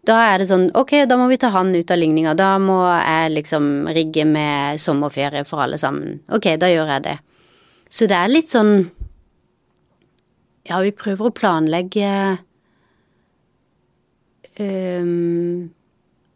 [0.07, 2.35] Da er det sånn, ok, da må vi ta han ut av ligninga.
[2.39, 6.21] Da må jeg liksom rigge med sommerferie for alle sammen.
[6.33, 7.17] Ok, da gjør jeg det.
[7.91, 8.83] Så det er litt sånn
[10.69, 12.09] Ja, vi prøver å planlegge
[14.61, 15.71] um,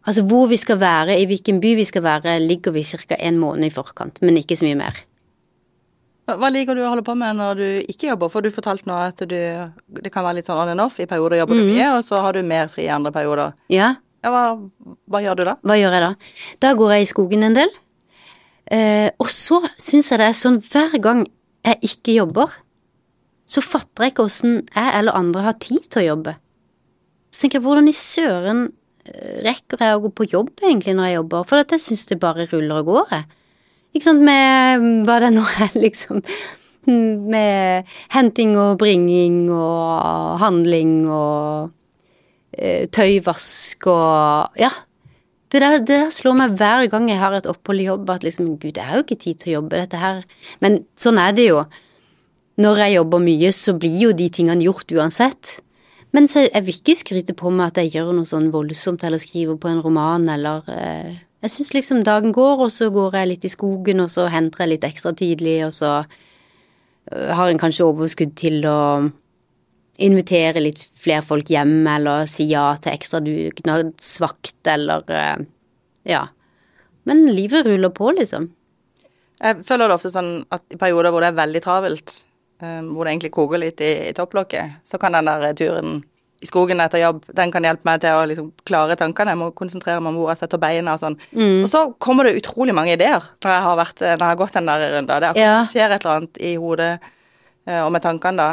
[0.09, 3.19] Altså hvor vi skal være, i hvilken by vi skal være, ligger vi ca.
[3.21, 4.97] en måned i forkant, men ikke så mye mer.
[6.31, 8.31] Hva liker du å holde på med når du ikke jobber?
[8.31, 9.35] For du fortalte nå at du
[10.03, 11.01] Det kan være litt sånn on and off.
[11.03, 13.55] I perioder jobber du mye, og så har du mer fri i andre perioder.
[13.73, 14.43] Ja, Ja, hva,
[15.11, 15.57] hva gjør du da?
[15.67, 16.11] Hva gjør jeg da?
[16.63, 17.73] Da går jeg i skogen en del.
[18.71, 21.25] Eh, og så syns jeg det er sånn hver gang
[21.67, 22.53] jeg ikke jobber,
[23.51, 26.37] så fatter jeg ikke åssen jeg eller andre har tid til å jobbe.
[27.35, 28.63] Så tenker jeg, hvordan i søren
[29.11, 31.49] eh, rekker jeg å gå på jobb egentlig når jeg jobber?
[31.51, 33.27] For jeg syns det bare ruller og går, jeg.
[33.93, 36.23] Ikke sant, med hva det nå er, liksom.
[36.89, 41.71] Med henting og bringing og handling og
[42.57, 44.73] eh, tøyvask og Ja.
[45.53, 48.23] Det der, det der slår meg hver gang jeg har et opphold i jobb, at
[48.25, 50.23] liksom Gud, jeg har jo ikke tid til å jobbe, dette her.
[50.65, 51.59] Men sånn er det jo.
[52.57, 55.59] Når jeg jobber mye, så blir jo de tingene gjort uansett.
[56.17, 59.21] Men så jeg vil ikke skryte på meg at jeg gjør noe sånn voldsomt eller
[59.21, 63.31] skriver på en roman eller eh, Jeg syns liksom dagen går, og så går jeg
[63.33, 65.91] litt i skogen, og så henter jeg litt ekstra tidlig, og så
[67.11, 68.79] eh, har en kanskje overskudd til å
[70.03, 75.49] invitere litt flere folk hjem, eller si ja til ekstra dugnadsvakt, eller eh,
[76.09, 76.29] Ja.
[77.03, 78.53] Men livet ruller på, liksom.
[79.43, 82.15] Jeg føler det ofte sånn at i perioder hvor det er veldig travelt,
[82.63, 86.05] eh, hvor det egentlig koker litt i, i topplokket, så kan den der turen
[86.43, 89.31] i skogen etter jobb, den kan hjelpe meg til å liksom klare tankene.
[89.37, 91.17] Jeg må konsentrere meg om hvor jeg setter beina og sånn.
[91.63, 94.57] Og så kommer det utrolig mange ideer når jeg har, vært, når jeg har gått
[94.59, 95.21] den der runden.
[95.23, 95.53] Det Ja.
[95.71, 96.91] skjer et eller annet i hodet
[97.67, 98.49] eh, og med tankene da.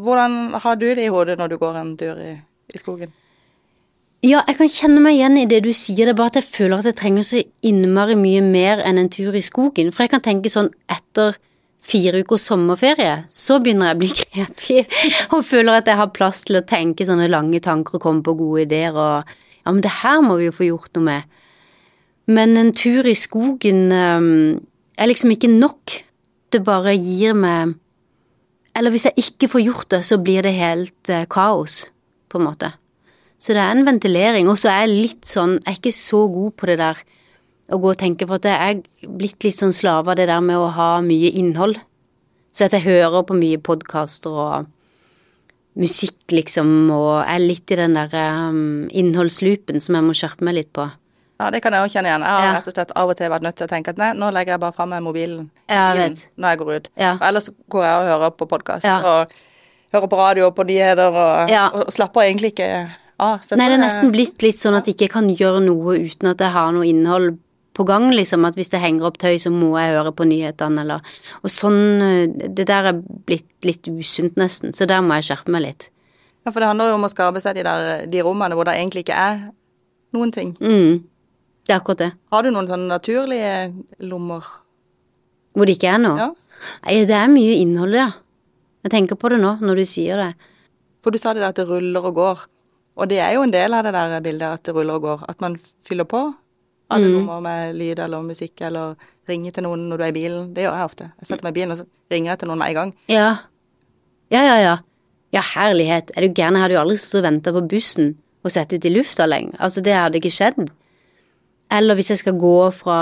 [0.00, 2.32] Hvordan har du det i hodet når du går en tur i,
[2.74, 3.12] i skogen?
[4.24, 6.46] Ja, jeg kan kjenne meg igjen i det du sier, det er bare at jeg
[6.48, 9.90] føler at jeg trenger så innmari mye mer enn en tur i skogen.
[9.92, 11.36] For jeg kan tenke sånn etter
[11.84, 14.98] fire ukers sommerferie, så begynner jeg å bli kreativ
[15.36, 18.36] og føler at jeg har plass til å tenke sånne lange tanker og komme på
[18.38, 21.30] gode ideer og ja, men det her må vi jo få gjort noe med.
[22.28, 24.60] Men en tur i skogen um,
[24.96, 25.98] er liksom ikke nok.
[26.52, 27.72] Det bare gir meg
[28.76, 31.86] Eller hvis jeg ikke får gjort det, så blir det helt uh, kaos,
[32.28, 32.72] på en måte.
[33.38, 34.48] Så det er en ventilering.
[34.50, 37.02] Og så er jeg litt sånn Jeg er ikke så god på det der
[37.72, 40.40] å gå og tenke, for at jeg er blitt litt sånn slave av det der
[40.44, 41.78] med å ha mye innhold.
[42.52, 44.66] Så at jeg hører på mye podkaster og
[45.74, 48.12] musikk, liksom, og er litt i den der
[48.46, 50.84] um, innholdsloopen som jeg må skjerpe meg litt på.
[51.40, 52.22] Ja, det kan jeg òg kjenne igjen.
[52.22, 52.52] Jeg har Ja.
[52.60, 54.54] rett og slett av og til vært nødt til å tenke at nei, nå legger
[54.54, 56.28] jeg bare fra meg mobilen Ja, jeg vet.
[56.38, 56.88] når jeg går ut.
[56.96, 57.16] Ja.
[57.18, 58.84] For ellers går jeg og hører på podkast.
[58.84, 59.00] Ja.
[59.02, 59.32] Og
[59.92, 61.70] hører på radio og på nyheter og, Ja.
[61.74, 62.70] og slapper egentlig ikke.
[63.18, 66.28] Så Nei, det er nesten blitt litt sånn at jeg ikke kan gjøre noe uten
[66.30, 67.38] at jeg har noe innhold
[67.74, 68.44] på gang, liksom.
[68.46, 71.80] At hvis det henger opp tøy, så må jeg høre på nyhetene, eller Og sånn
[72.04, 74.74] eh, Det der er blitt litt usunt, nesten.
[74.76, 75.90] Så der må jeg skjerpe meg litt.
[76.44, 78.76] Ja, for det handler jo om å skape seg de der de rommene hvor det
[78.76, 79.38] egentlig ikke er
[80.14, 80.52] noen ting.
[80.60, 81.04] Mm.
[81.64, 82.10] Det er akkurat det.
[82.30, 83.54] Har du noen sånne naturlige
[84.04, 84.44] lommer?
[85.56, 86.18] Hvor det ikke er noe.
[86.20, 86.66] Ja.
[86.84, 88.10] Nei, det er mye innhold, ja.
[88.84, 90.32] Jeg tenker på det nå, når du sier det.
[91.04, 92.42] For du sa det der at det ruller og går.
[93.00, 95.24] Og det er jo en del av det der bildet at det ruller og går.
[95.32, 95.56] At man
[95.86, 96.26] fyller på
[96.96, 98.94] alle nummer med lyd eller musikk eller
[99.28, 100.48] ringer til noen når du er i bilen.
[100.54, 101.10] Det gjør jeg ofte.
[101.20, 102.94] Jeg setter meg i bilen og så ringer jeg til noen med en gang.
[103.12, 103.28] Ja.
[104.34, 104.76] Ja, ja, ja.
[105.34, 106.12] Ja, herlighet.
[106.14, 106.58] Er du gæren?
[106.58, 109.56] Jeg hadde jo aldri stått og venta på bussen og sett ut i lufta lenger.
[109.58, 110.68] Altså, det hadde ikke skjedd.
[111.72, 112.98] Eller hvis jeg skal gå fra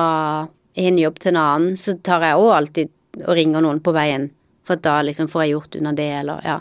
[0.80, 2.92] en jobb til en annen, så tar jeg òg alltid
[3.26, 4.30] og ringer noen på veien.
[4.66, 6.60] For da liksom får jeg gjort unna det, eller ja.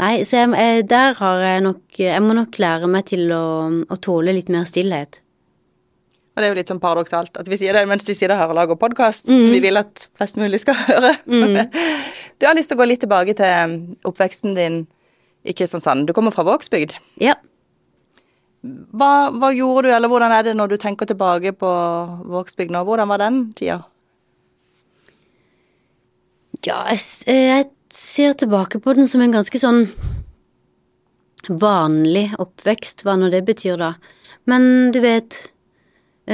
[0.00, 3.44] Nei, så jeg, jeg, der har jeg nok Jeg må nok lære meg til å,
[3.84, 5.20] å tåle litt mer stillhet.
[6.30, 8.52] Og det er jo litt sånn paradoksalt at vi sier det mens vi sitter her
[8.52, 9.28] og lager podkast.
[9.28, 11.12] Vi vil at flest mulig skal høre.
[11.26, 14.82] du har lyst til å gå litt tilbake til oppveksten din
[15.42, 16.06] i Kristiansand.
[16.06, 16.94] Du kommer fra Vågsbygd.
[17.20, 17.34] Ja.
[18.62, 21.70] Hva, hva gjorde du, eller hvordan er det når du tenker tilbake på
[22.30, 22.84] Vågsbygd nå?
[22.86, 23.80] Hvordan var den tida?
[26.60, 29.86] Ja, jeg, eh, jeg ser tilbake på den som en ganske sånn
[31.48, 33.94] vanlig oppvekst, hva nå det betyr, da.
[34.50, 35.38] Men du vet,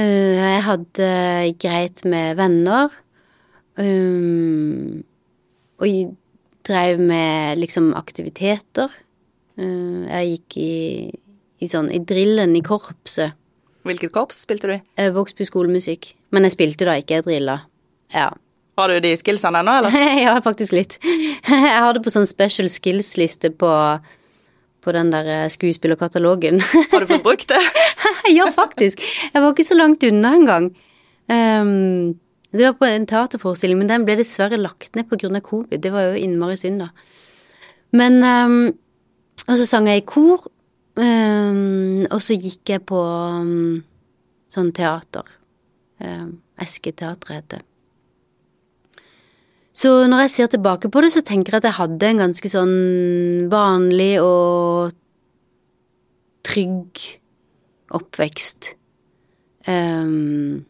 [0.01, 1.09] jeg hadde
[1.61, 2.93] greit med venner,
[3.79, 5.03] um,
[5.77, 6.11] og jeg
[6.67, 8.91] drev med liksom aktiviteter.
[9.57, 10.73] Eh, jeg gikk i,
[11.63, 13.37] i sånn, i drillen i korpset.
[13.87, 14.81] Hvilket korps spilte du i?
[14.99, 17.61] Jeg vokste på skolemusikk, men jeg spilte da ikke, jeg drilla.
[18.13, 18.29] Ja.
[18.77, 19.95] Har du de skillsene ennå, eller?
[20.25, 20.99] ja, faktisk litt.
[21.47, 23.69] Jeg har det på sånn special skills-liste på,
[24.87, 26.61] på den der eh, skuespillerkatalogen.
[26.93, 27.59] Har du fått brukt det?
[28.37, 29.03] ja, faktisk.
[29.33, 30.71] Jeg var ikke så langt unna engang.
[31.27, 32.15] Um,
[32.55, 35.81] det var på en teaterforestilling, men den ble dessverre lagt ned av covid.
[35.83, 36.91] Det var jo innmari synd, da.
[37.95, 38.59] Men um,
[39.47, 40.41] Og så sang jeg i kor,
[40.99, 43.77] um, og så gikk jeg på um,
[44.51, 45.23] sånn teater.
[46.03, 47.76] Um, Esketeatret heter det.
[49.77, 52.49] Så når jeg ser tilbake på det, så tenker jeg at jeg hadde en ganske
[52.49, 52.77] sånn
[53.51, 54.95] vanlig og
[56.47, 57.03] trygg
[57.93, 58.71] oppvekst.
[59.67, 60.63] Um,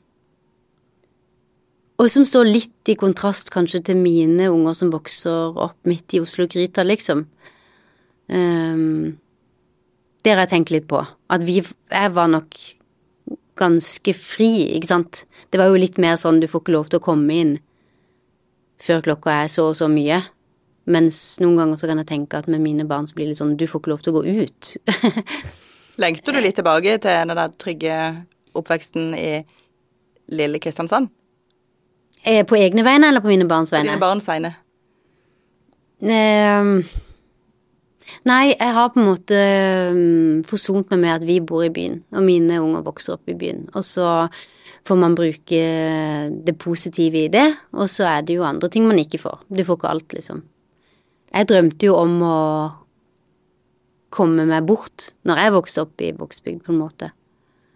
[1.97, 6.21] og som står litt i kontrast kanskje til mine unger som vokser opp midt i
[6.21, 7.23] Oslo-gryta, liksom.
[8.27, 9.15] Um,
[10.25, 10.99] det har jeg tenkt litt på.
[11.31, 12.59] At vi Jeg var nok
[13.57, 15.23] ganske fri, ikke sant.
[15.49, 17.55] Det var jo litt mer sånn du får ikke lov til å komme inn
[18.81, 20.21] før klokka er så og så mye.
[20.87, 23.41] Mens noen ganger så kan jeg tenke at med mine barn så blir det litt
[23.41, 24.73] sånn du får ikke lov til å gå ut.
[26.03, 27.97] Lengter du litt tilbake til den der trygge
[28.57, 29.31] oppveksten i
[30.31, 31.09] lille Kristiansand?
[32.23, 33.91] Eh, på egne vegne eller på mine barns vegne?
[33.91, 34.53] På dine barns vegne?
[36.05, 36.83] Ehm,
[38.29, 39.39] nei, jeg har på en måte
[39.91, 43.37] um, forsont meg med at vi bor i byen, og mine unger vokser opp i
[43.37, 43.65] byen.
[43.73, 44.27] Og så
[44.88, 45.62] får man bruke
[46.47, 47.45] det positive i det,
[47.76, 49.43] og så er det jo andre ting man ikke får.
[49.52, 50.41] Du får ikke alt, liksom.
[51.36, 52.39] Jeg drømte jo om å
[54.15, 57.12] komme meg bort når jeg vokste opp i Vågsbygd, på en måte.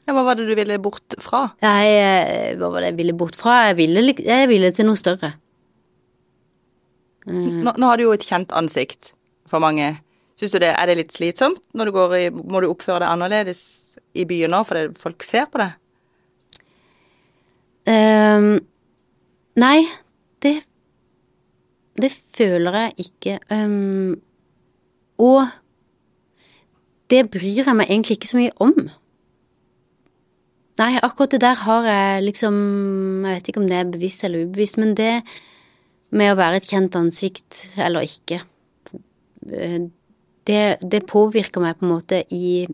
[0.07, 1.43] Ja, hva var det du ville bort fra?
[1.61, 3.67] Jeg, eh, hva var det jeg ville bort fra?
[3.69, 5.35] Jeg ville, jeg ville til noe større.
[7.29, 9.13] Nå, nå har du jo et kjent ansikt
[9.49, 9.99] for mange.
[10.39, 13.11] Syns du det, Er det litt slitsomt når du går i Må du oppføre deg
[13.11, 13.59] annerledes
[14.17, 15.75] i byen nå fordi folk ser på deg?
[17.89, 18.59] Ehm,
[19.55, 19.79] nei,
[20.43, 20.61] det
[22.01, 23.39] Det føler jeg ikke.
[23.51, 24.21] Um,
[25.19, 25.47] og
[27.11, 28.89] det bryr jeg meg egentlig ikke så mye om.
[30.79, 32.55] Nei, akkurat det der har jeg liksom
[33.25, 35.21] Jeg vet ikke om det er bevisst eller ubevisst, men det
[36.11, 38.41] med å være et kjent ansikt eller ikke
[39.51, 39.87] eh,
[40.47, 42.65] det, det påvirker meg på en måte i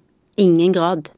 [0.42, 1.12] ingen grad.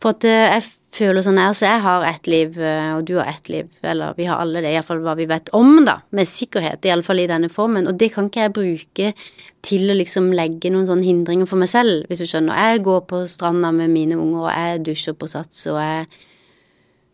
[0.00, 3.30] For at eh, jeg føler sånn Altså, jeg har ett liv, eh, og du har
[3.30, 3.68] ett liv.
[3.84, 5.98] Eller vi har alle det, iallfall hva vi vet om, da.
[6.16, 7.88] Med sikkerhet, iallfall i denne formen.
[7.90, 9.12] Og det kan ikke jeg bruke
[9.64, 12.58] til å liksom legge noen sånne hindringer for meg selv, hvis du skjønner.
[12.72, 16.06] Jeg går på stranda med mine unger, og jeg dusjer på Sats, og jeg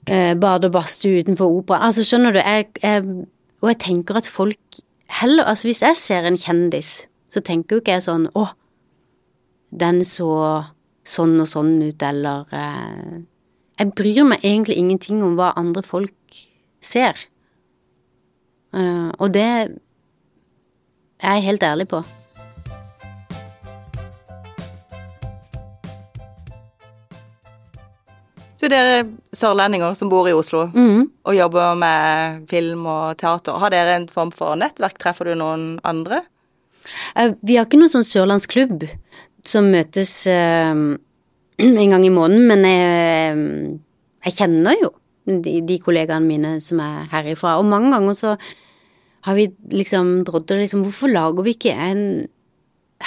[0.08, 1.90] eh, bader badstue utenfor operaen.
[1.90, 3.26] Altså, skjønner du, jeg, jeg
[3.58, 4.82] Og jeg tenker at folk
[5.18, 8.44] heller Altså, hvis jeg ser en kjendis, så tenker jo ikke jeg sånn Å,
[9.74, 10.28] den så
[11.08, 13.18] sånn og sånn ut, eller eh,
[13.78, 16.38] Jeg bryr meg egentlig ingenting om hva andre folk
[16.82, 17.18] ser.
[18.74, 19.76] Eh, og det er
[21.22, 22.02] jeg helt ærlig på.
[28.58, 31.02] Du, dere sørlendinger som bor i Oslo mm.
[31.30, 34.98] og jobber med film og teater, har dere en form for nettverk?
[34.98, 36.24] Treffer du noen andre?
[37.14, 38.88] Eh, vi har ikke noen sånn sørlandsklubb
[39.48, 40.84] som møtes eh,
[41.82, 43.76] en gang i måneden, men jeg, eh,
[44.28, 44.92] jeg kjenner jo
[45.28, 48.34] de, de kollegaene mine som er herifra, og mange ganger så
[49.26, 52.02] har vi liksom drodda liksom Hvorfor lager vi ikke en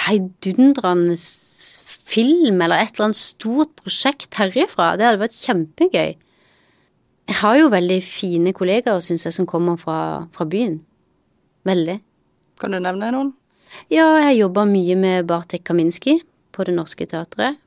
[0.06, 4.92] heidundrende film eller et eller annet stort prosjekt herifra?
[4.96, 6.14] Det hadde vært kjempegøy.
[7.30, 10.80] Jeg har jo veldig fine kollegaer, syns jeg, som kommer fra, fra byen.
[11.68, 11.96] Veldig.
[12.60, 13.32] Kan du nevne noen?
[13.90, 16.18] Ja, jeg jobba mye med Bartek Kaminski
[16.52, 17.60] på Det Norske Teatret.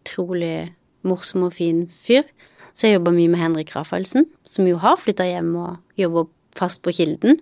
[0.00, 0.72] Utrolig
[1.06, 2.26] morsom og fin fyr.
[2.72, 6.82] Så jeg jobba mye med Henrik Rafaelsen, som jo har flytta hjem og jobber fast
[6.84, 7.40] på Kilden.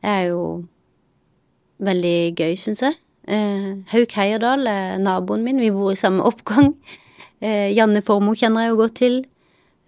[0.00, 0.42] Det er jo
[1.84, 2.96] veldig gøy, syns jeg.
[3.30, 6.72] Eh, Hauk Heierdal er naboen min, vi bor i samme oppgang.
[7.40, 9.14] Eh, Janne Formoe kjenner jeg jo godt til.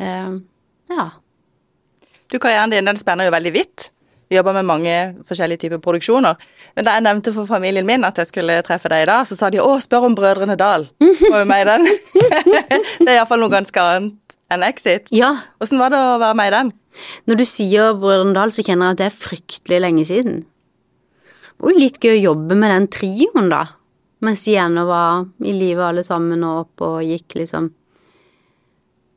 [0.00, 0.36] Eh,
[0.92, 1.08] ja.
[2.32, 3.90] Du, Karrieren din den spenner jo veldig vidt.
[4.32, 4.92] Vi jobber med mange
[5.28, 6.38] forskjellige typer produksjoner.
[6.72, 9.36] Men da jeg nevnte for familien min at jeg skulle treffe deg i dag, så
[9.36, 10.86] sa de 'Å, spør om Brødrene Dal'.
[11.32, 11.84] Var jo med i den.
[13.04, 14.16] det er iallfall noe ganske annet
[14.48, 15.12] enn Exit.
[15.12, 15.34] ja.
[15.60, 16.72] Åssen var det å være med i den?
[17.28, 20.40] Når du sier Brødrene Dal, så kjenner jeg at det er fryktelig lenge siden.
[20.40, 23.66] Det var jo litt gøy å jobbe med den trioen, da.
[24.24, 27.68] Mens de ennå var i live alle sammen og opp og gikk, liksom.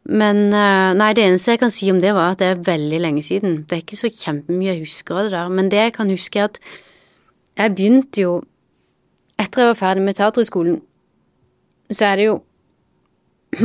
[0.05, 2.99] Men eh, nei, det eneste jeg kan si om det, var at det er veldig
[3.01, 3.63] lenge siden.
[3.65, 5.53] Det er ikke så kjempemye jeg husker av det der.
[5.57, 6.59] Men det jeg kan huske, er at
[7.55, 8.35] jeg begynte jo
[9.35, 10.77] Etter jeg var ferdig med Teaterhøgskolen,
[11.91, 12.37] så er det jo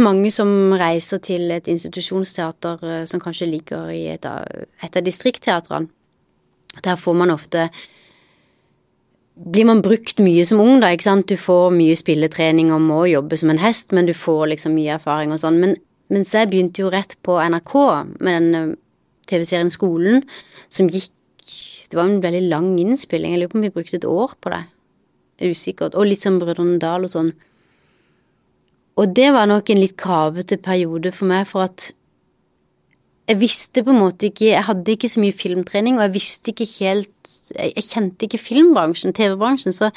[0.03, 4.43] mange som reiser til et institusjonsteater eh, som kanskje ligger i et av,
[4.83, 5.87] et av distriktteatrene.
[6.83, 7.69] Der får man ofte
[9.41, 11.31] Blir man brukt mye som ung, da, ikke sant.
[11.31, 14.99] Du får mye spilletrening og må jobbe som en hest, men du får liksom mye
[14.99, 15.57] erfaring og sånn.
[15.63, 15.79] Men
[16.11, 17.75] mens jeg begynte jo rett på NRK
[18.19, 18.77] med den eh,
[19.31, 20.25] TV-serien Skolen,
[20.69, 21.15] som gikk
[21.91, 23.33] Det var en veldig lang innspilling.
[23.35, 24.61] Jeg lurer på om vi brukte et år på det.
[25.43, 25.97] Usikkert.
[25.99, 27.33] Og litt som Brødrene Dal og sånn.
[28.95, 31.89] Og det var nok en litt kravete periode for meg, for at
[33.31, 36.51] jeg visste på en måte ikke Jeg hadde ikke så mye filmtrening, og jeg visste
[36.51, 39.91] ikke helt Jeg, jeg kjente ikke filmbransjen, TV-bransjen, så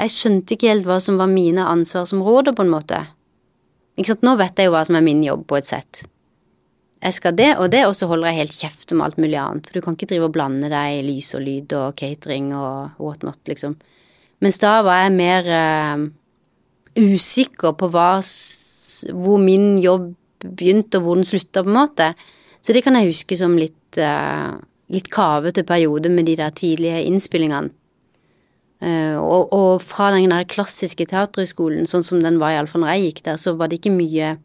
[0.00, 3.02] jeg skjønte ikke helt hva som var mine ansvarsområder, på en måte.
[3.98, 6.04] Ikke sant, nå vet jeg jo hva som er min jobb på et sett.
[7.00, 9.66] Jeg skal det og det, og så holder jeg helt kjeft om alt mulig annet,
[9.66, 13.00] for du kan ikke drive og blande deg i lys og lyd og catering og
[13.00, 13.78] whatnot, liksom.
[14.44, 16.04] Mens da var jeg mer uh,
[17.00, 18.10] usikker på hva,
[19.16, 20.10] hvor min jobb
[20.44, 22.12] begynte og hvor den slutta, på en måte.
[22.60, 24.60] Så det kan jeg huske som litt, uh,
[24.92, 27.72] litt kavete periode med de der tidlige innspillingene.
[28.80, 33.04] Eh, og, og fra den der klassiske teaterhøgskolen, sånn som den var iallfall når jeg
[33.08, 34.38] gikk der, så var det ikke mye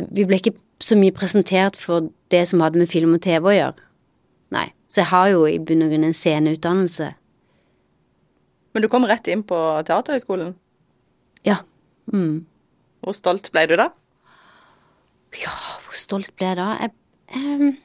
[0.00, 3.56] Vi ble ikke så mye presentert for det som hadde med film og TV å
[3.56, 3.88] gjøre.
[4.56, 4.70] Nei.
[4.90, 7.12] Så jeg har jo i bunn og grunn en sceneutdannelse.
[8.74, 10.54] Men du kom rett inn på Teaterhøgskolen.
[11.46, 11.60] Ja.
[12.10, 12.46] Mm.
[13.04, 13.90] Hvor stolt ble du da?
[15.38, 15.52] Ja,
[15.84, 16.72] hvor stolt ble jeg da?
[16.82, 16.94] Jeg,
[17.36, 17.76] um,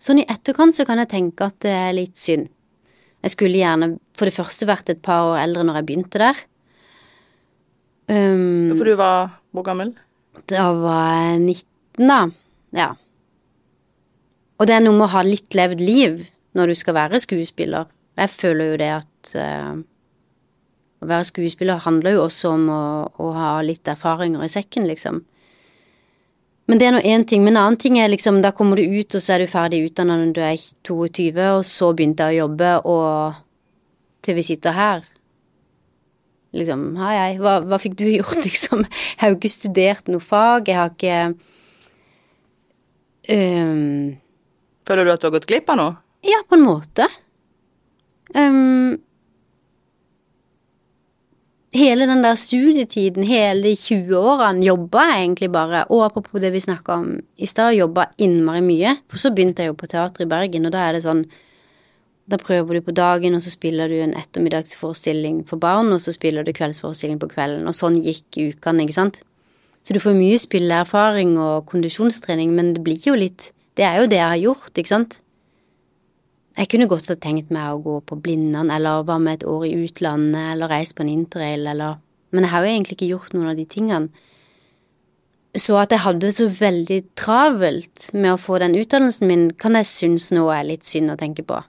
[0.00, 2.48] sånn i etterkant så kan jeg tenke at det er litt synd.
[3.26, 6.38] Jeg skulle gjerne for det første vært et par år eldre når jeg begynte der.
[8.06, 9.96] Um, For du var hvor gammel?
[10.46, 12.20] da var jeg 19, da.
[12.76, 12.88] Ja.
[14.60, 16.20] Og det er noe med å ha litt levd liv
[16.56, 17.88] når du skal være skuespiller.
[18.20, 19.72] Jeg føler jo det at uh,
[21.02, 25.24] å være skuespiller handler jo også om å, å ha litt erfaringer i sekken, liksom.
[26.66, 27.44] Men det er nå én ting.
[27.44, 29.84] Men en annen ting er liksom, da kommer du ut, og så er du ferdig
[29.86, 34.74] utdannet når du er 22, og så begynte jeg å jobbe, og til vi sitter
[34.74, 35.06] her.
[36.56, 38.86] Liksom, hei, hei, hva, hva fikk du gjort, liksom?
[38.86, 41.18] Jeg har jo ikke studert noe fag, jeg har ikke
[43.34, 44.16] um,
[44.86, 45.94] Føler du at du har gått glipp av noe?
[46.26, 47.06] Ja, på en måte.
[48.34, 48.96] Øhm,
[51.76, 55.84] hele den der studietiden, hele de 20-årene, jobba jeg egentlig bare.
[55.90, 58.96] Og apropos det vi snakka om i stad, jobba innmari mye.
[59.10, 61.26] For så begynte jeg jo på teater i Bergen, og da er det sånn
[62.26, 66.10] Da prøver du på dagen, og så spiller du en ettermiddagsforestilling for barn, og så
[66.10, 69.20] spiller du kveldsforestilling på kvelden, og sånn gikk ukene, ikke sant.
[69.86, 74.08] Så du får mye spilleerfaring og kondisjonstrening, men det blir jo litt Det er jo
[74.10, 75.20] det jeg har gjort, ikke sant.
[76.56, 79.66] Jeg kunne godt ha tenkt meg å gå på Blindern, eller hva med et år
[79.68, 82.00] i utlandet, eller reise på en interrail, eller
[82.32, 84.08] Men jeg har jo egentlig ikke gjort noen av de tingene.
[85.56, 89.86] Så at jeg hadde så veldig travelt med å få den utdannelsen min, kan jeg
[89.86, 91.60] synes nå er litt synd å tenke på.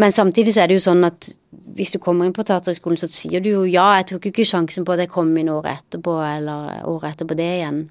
[0.00, 1.28] Men samtidig så er det jo sånn at
[1.76, 4.48] hvis du kommer inn på Teaterhøgskolen, så sier du jo ja, jeg tok jo ikke
[4.48, 7.84] sjansen på at jeg kom inn året etterpå, eller året etterpå det igjen.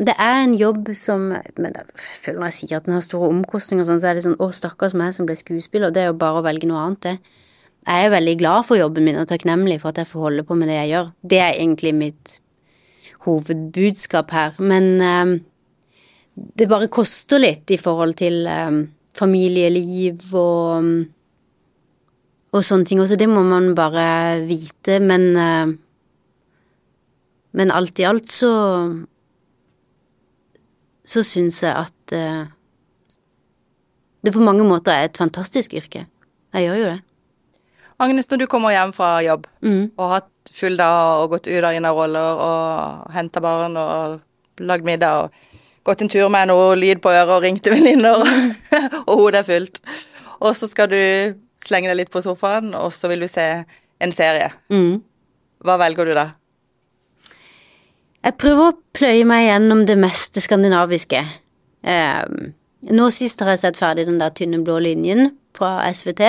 [0.00, 1.84] Det er en jobb som Men jeg
[2.22, 4.48] føler når jeg sier at den har store omkostninger sånn, så er det sånn å,
[4.54, 7.38] stakkars meg som ble skuespiller, det er jo bare å velge noe annet, det.
[7.82, 10.54] Jeg er veldig glad for jobben min og takknemlig for at jeg får holde på
[10.58, 11.08] med det jeg gjør.
[11.32, 12.36] Det er egentlig mitt
[13.26, 15.32] hovedbudskap her, men um,
[16.34, 18.84] det bare koster litt i forhold til um,
[19.18, 20.92] familieliv og
[22.52, 23.16] og sånne ting også.
[23.16, 25.78] Det må man bare vite, men uh,
[27.52, 28.48] Men alt i alt så
[31.04, 32.44] så syns jeg at uh,
[34.22, 36.04] det på mange måter er et fantastisk yrke.
[36.54, 37.00] Jeg gjør jo det.
[38.02, 39.90] Agnes, når du kommer hjem fra jobb Mm.
[39.96, 44.20] og har hatt full dag og gått ut av dine roller og henta barn og
[44.60, 45.30] lagd middag og
[45.86, 48.22] gått en tur med noe lyd på øret og ringt til venninner,
[49.06, 49.80] og hodet er fullt,
[50.42, 50.98] og så skal du
[51.62, 53.46] slenge deg litt på sofaen, og så vil du se
[54.02, 54.50] en serie.
[54.70, 55.00] Mm.
[55.62, 56.28] Hva velger du da?
[58.22, 61.22] Jeg prøver å pløye meg gjennom det meste skandinaviske.
[61.82, 62.22] Eh,
[62.94, 66.22] nå sist har jeg sett ferdig den der tynne blå linjen fra SVT,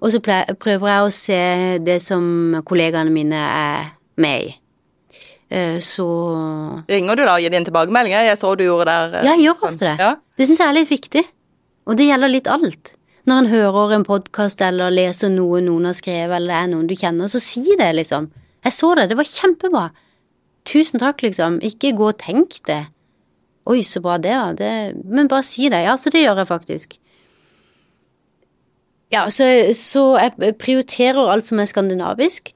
[0.00, 1.40] og så prøver jeg å se
[1.82, 3.88] det som kollegaene mine er
[4.22, 4.54] med i.
[5.50, 6.06] Eh, så
[6.90, 8.14] Ringer du da og gir din tilbakemelding?
[8.26, 9.18] Jeg så du gjorde der.
[9.20, 9.96] eh, Ja, jeg gjør ofte det.
[10.02, 10.12] Ja.
[10.38, 11.24] Det syns jeg er litt viktig.
[11.86, 12.94] Og det gjelder litt alt.
[13.26, 16.86] Når en hører en podkast eller leser noe noen har skrevet, eller det er noen
[16.90, 18.28] du kjenner, så si det, liksom.
[18.66, 19.84] Jeg så det, det var kjempebra.
[20.66, 21.60] Tusen takk, liksom.
[21.64, 22.82] Ikke gå og tenk det.
[23.66, 24.54] Oi, så bra det var.
[24.58, 24.70] Det...
[25.04, 25.84] Men bare si det.
[25.86, 26.98] Ja, så det gjør jeg faktisk.
[29.14, 29.46] Ja, så,
[29.78, 32.52] så jeg prioriterer alt som er skandinavisk.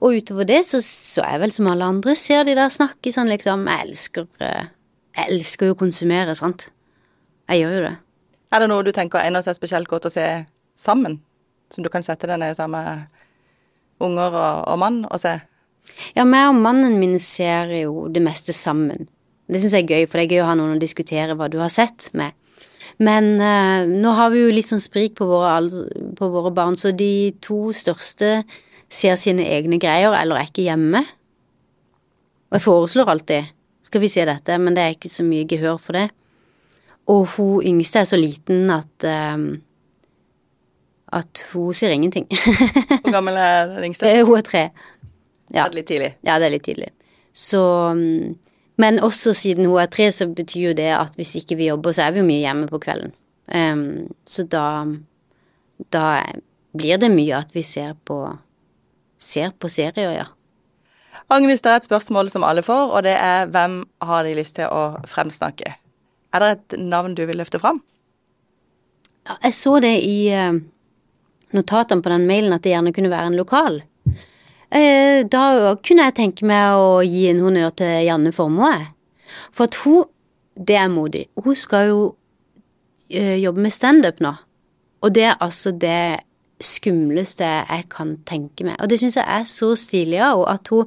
[0.00, 3.12] Og utover det så, så er jeg vel som alle andre, ser de der snakke
[3.12, 3.66] sånn, liksom.
[3.68, 4.70] Jeg elsker eh,
[5.18, 6.70] Jeg elsker jo å konsumere, sant.
[7.50, 7.96] Jeg gjør jo det.
[8.50, 10.24] Er det noe du tenker egner seg spesielt godt å se
[10.78, 11.18] sammen?
[11.70, 13.20] Som du kan sette deg ned sammen med
[14.00, 15.36] unger og, og mann og se?
[16.16, 19.08] Ja, meg og mannen min ser jo det meste sammen.
[19.50, 21.48] Det syns jeg er gøy, for det er gøy å ha noen å diskutere hva
[21.50, 22.36] du har sett med.
[23.00, 25.56] Men uh, nå har vi jo litt sånn sprik på våre,
[26.18, 28.42] på våre barn, så de to største
[28.90, 31.02] ser sine egne greier eller er ikke hjemme.
[32.50, 35.78] Og jeg foreslår alltid skal vi se dette, men det er ikke så mye gehør
[35.82, 36.10] for det.
[37.10, 39.48] Og hun yngste er så liten at uh,
[41.10, 42.28] at hun ser ingenting.
[43.02, 44.12] Hvor gammel er den yngste?
[44.22, 44.68] hun er tre.
[45.50, 45.64] Ja.
[45.64, 46.10] Er det litt tidlig?
[46.26, 46.90] Ja, det er litt tidlig.
[47.36, 47.62] Så
[47.94, 48.36] mm,
[48.80, 51.92] Men også siden hun er tre, så betyr jo det at hvis ikke vi jobber,
[51.92, 53.12] så er vi jo mye hjemme på kvelden.
[53.50, 54.86] Um, så da
[55.90, 56.22] Da
[56.76, 58.38] blir det mye at vi ser på
[59.20, 60.26] Ser på serier, ja.
[61.28, 64.56] Agnes, det er et spørsmål som alle får, og det er hvem har de lyst
[64.56, 65.74] til å fremsnakke?
[66.32, 67.82] Er det et navn du vil løfte fram?
[69.28, 70.56] Ja, Jeg så det i eh,
[71.52, 73.82] notatene på den mailen at det gjerne kunne være en lokal.
[74.70, 78.78] Eh, da kunne jeg tenke meg å gi en honnør til Janne Formoe.
[79.50, 80.04] For at hun,
[80.54, 82.00] det er modig, hun skal jo
[83.10, 84.34] eh, jobbe med standup nå.
[85.00, 86.20] Og det er altså det
[86.60, 88.76] skumleste jeg kan tenke meg.
[88.82, 90.86] Og det syns jeg er så stilig av henne, at hun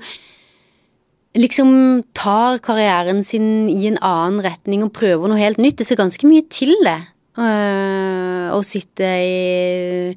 [1.33, 5.79] liksom tar karrieren sin i en annen retning og prøver noe helt nytt.
[5.81, 6.99] Det ser ganske mye til det.
[7.41, 10.13] øh, å sitte i,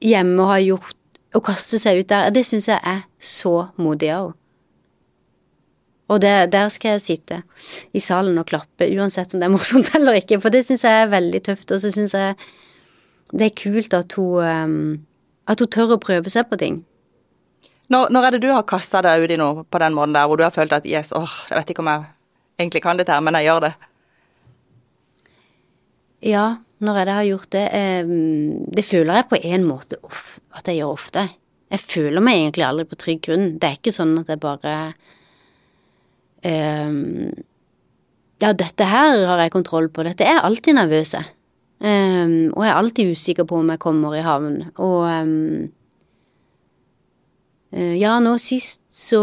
[0.00, 0.99] hjemme og ha gjort
[1.30, 2.30] Å kaste seg ut der.
[2.34, 4.36] Det syns jeg er så modig henne.
[6.10, 7.36] Og der, der skal jeg sitte
[7.94, 11.04] i salen og klappe, uansett om det er morsomt eller ikke, for det syns jeg
[11.04, 11.70] er veldig tøft.
[11.70, 12.34] Og så syns jeg
[13.30, 15.04] det er kult at hun, øhm,
[15.46, 16.80] at hun tør å prøve seg på ting.
[17.90, 20.26] Når, når er det du har kasta deg ut i noe på den måten der,
[20.26, 22.04] hvor du har følt at yes, åh, jeg vet ikke om jeg
[22.58, 23.72] egentlig kan dette her, men jeg gjør det?
[26.26, 26.44] Ja,
[26.80, 29.98] når jeg da har gjort det øhm, Det føler jeg på en måte
[30.56, 31.26] at jeg gjør ofte.
[31.70, 33.58] Jeg føler meg egentlig aldri på trygg grunn.
[33.60, 34.74] Det er ikke sånn at jeg bare
[36.48, 37.30] øhm,
[38.40, 40.06] Ja, dette her har jeg kontroll på.
[40.06, 41.20] Dette er alltid nervøse.
[41.80, 44.70] Øhm, og jeg er alltid usikker på om jeg kommer i havn.
[44.80, 45.04] Og
[47.72, 49.20] eh, ja, nå sist så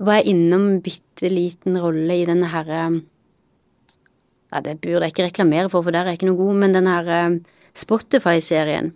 [0.00, 2.86] var jeg innom bitte liten rolle i denne herre
[4.50, 6.74] Ja, det burde jeg ikke reklamere for, for der er jeg ikke noe god, men
[6.74, 7.38] den her eh,
[7.78, 8.92] Spotify-serien.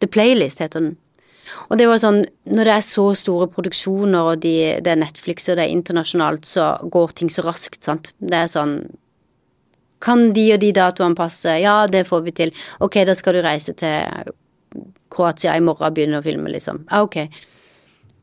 [0.00, 0.96] The Playlist heter den.
[1.70, 5.48] Og det var sånn, når det er så store produksjoner, og de, det er Netflix
[5.50, 8.12] og det er internasjonalt, så går ting så raskt, sant.
[8.18, 8.82] Det er sånn
[10.00, 11.58] Kan de og de datoene passe?
[11.60, 12.54] Ja, det får vi til.
[12.80, 14.30] Ok, da skal du reise til
[15.12, 16.86] Kroatia i morgen og begynne å filme, liksom.
[16.86, 17.26] Ja, ok.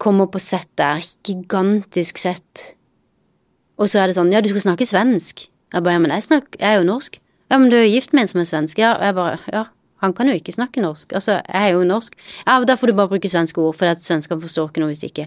[0.02, 2.64] Kommer på sett der, gigantisk sett.
[3.78, 5.46] Og så er det sånn, ja, du skal snakke svensk.
[5.74, 7.18] Jeg bare, ja, men jeg, snakker, jeg er jo norsk.
[7.52, 8.80] Ja, men du er gift med en som er svensk.
[8.80, 9.66] Ja, jeg bare, ja,
[10.04, 11.14] Han kan jo ikke snakke norsk.
[11.14, 12.14] Altså, jeg er jo norsk.
[12.46, 15.08] Ja, da får du bare bruke svenske ord, for at svenskene forstår ikke noe hvis
[15.08, 15.26] ikke.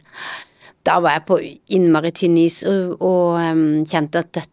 [0.86, 1.38] Da var jeg på
[1.74, 4.44] innmari tynn is og, og um, kjente at det,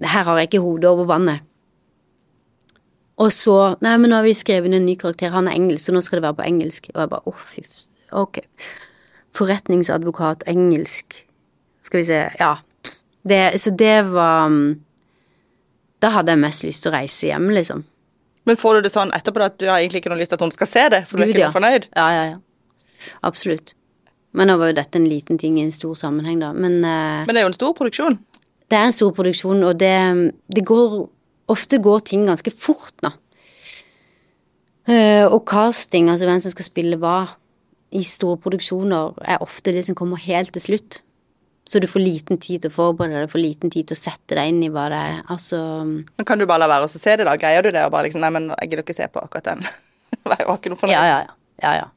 [0.00, 1.44] her har jeg ikke hodet over vannet.
[3.16, 5.94] Og så Nei, men nå har vi skrevet en ny karakter, han er engelsk, så
[5.94, 6.90] nå skal det være på engelsk.
[6.94, 7.64] Og jeg bare oh, fy
[8.16, 8.40] Ok.
[9.36, 11.20] Forretningsadvokat, engelsk.
[11.84, 12.54] Skal vi se, ja.
[13.26, 14.76] Det, så det var um,
[16.02, 17.84] Da hadde jeg mest lyst til å reise hjem, liksom.
[18.46, 20.44] Men får du det sånn etterpå at du har egentlig ikke noe lyst til at
[20.46, 21.52] hun skal se det, for du er ikke ja.
[21.54, 21.88] fornøyd?
[21.96, 23.10] Ja, ja, ja.
[23.26, 23.74] Absolutt.
[24.36, 26.52] Men nå var jo dette en liten ting i en stor sammenheng, da.
[26.54, 28.18] Men eh, Men det er jo en stor produksjon.
[28.70, 29.96] det er en stor produksjon, og det,
[30.54, 31.04] det går
[31.46, 33.12] Ofte går ting ganske fort nå.
[34.90, 37.20] Eh, og casting, altså hvem som skal spille hva
[37.94, 40.98] i store produksjoner, er ofte det som kommer helt til slutt.
[41.66, 44.36] Så du får liten tid til å forberede deg, får liten tid til å sette
[44.38, 45.18] deg inn i hva det er.
[45.34, 47.34] Altså Men kan du bare la være å se det, da?
[47.40, 47.82] Greier du det?
[47.88, 49.66] Og bare liksom Nei, men jeg gidder ikke se på akkurat den.
[50.30, 50.94] var ikke noe fornøyd.
[50.94, 51.34] Ja, ja, ja.
[51.64, 51.88] ja, ja.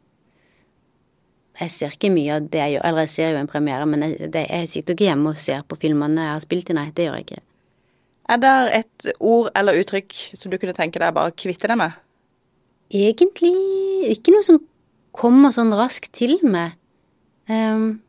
[1.59, 4.05] Jeg ser ikke mye av det jeg gjør, eller jeg ser jo en premiere, men
[4.05, 6.87] jeg, det, jeg sitter ikke hjemme og ser på filmene jeg har spilt i, nei,
[6.95, 7.41] det gjør jeg ikke.
[8.29, 11.97] Er det et ord eller uttrykk som du kunne tenke deg bare kvitte deg med?
[12.95, 13.53] Egentlig
[14.13, 14.61] ikke noe som
[15.17, 16.77] kommer sånn raskt til meg.
[17.51, 17.99] Ehm,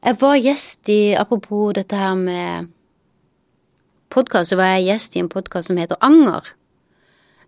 [0.00, 2.70] jeg var gjest i, apropos dette her med
[4.12, 6.48] podkast, så var jeg gjest i en podkast som heter Anger.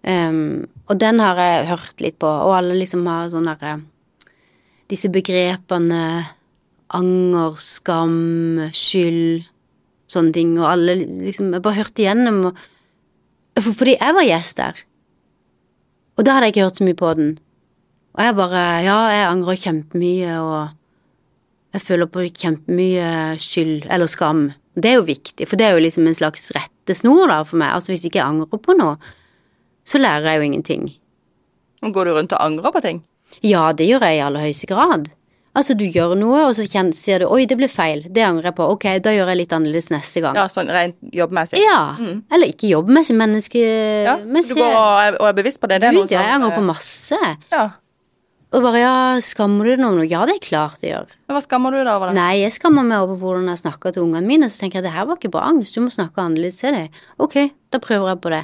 [0.02, 3.76] Um, og den har jeg hørt litt på, og alle liksom har sånn derre
[4.90, 6.00] Disse begrepene
[6.92, 9.46] anger, skam, skyld,
[10.10, 12.58] sånne ting, og alle liksom Jeg bare hørte igjennom og
[13.62, 14.82] for, Fordi jeg var gjest der.
[16.18, 17.32] Og da hadde jeg ikke hørt så mye på den.
[18.18, 20.81] Og jeg bare Ja, jeg angrer kjempemye, og
[21.72, 24.50] jeg føler på kjempemye skyld, eller skam.
[24.76, 27.72] Det er jo viktig, for det er jo liksom en slags rettesnor da for meg.
[27.76, 28.96] Altså hvis ikke jeg angrer på noe,
[29.84, 30.84] så lærer jeg jo ingenting.
[31.82, 33.02] Og Går du rundt og angrer på ting?
[33.42, 35.10] Ja, det gjør jeg i aller høyeste grad.
[35.52, 38.48] Altså, du gjør noe, og så kjenner, sier du 'oi, det ble feil', det angrer
[38.48, 40.38] jeg på, ok, da gjør jeg litt annerledes neste gang.
[40.38, 41.60] Ja, sånn rent jobbmessig?
[41.60, 41.92] Ja,
[42.32, 44.56] eller ikke jobbmessig, Ja, menneskemessig.
[44.56, 45.82] du går og er, og er bevisst på det?
[45.82, 47.18] det Gud, ja, jeg angrer på masse.
[47.52, 47.66] Ja.
[48.52, 48.94] Og bare ja,
[49.24, 50.08] skammer du deg over noe?
[50.10, 51.12] Ja, det er klart jeg gjør.
[51.24, 52.10] Men hva skammer du deg over?
[52.10, 52.18] det?
[52.18, 54.96] Nei, jeg skammer meg over hvordan jeg snakker til ungene mine, så tenker jeg det
[54.96, 56.98] her var ikke bra, Agnes, du må snakke annerledes til dem.
[57.22, 57.38] Ok,
[57.72, 58.42] da prøver jeg på det.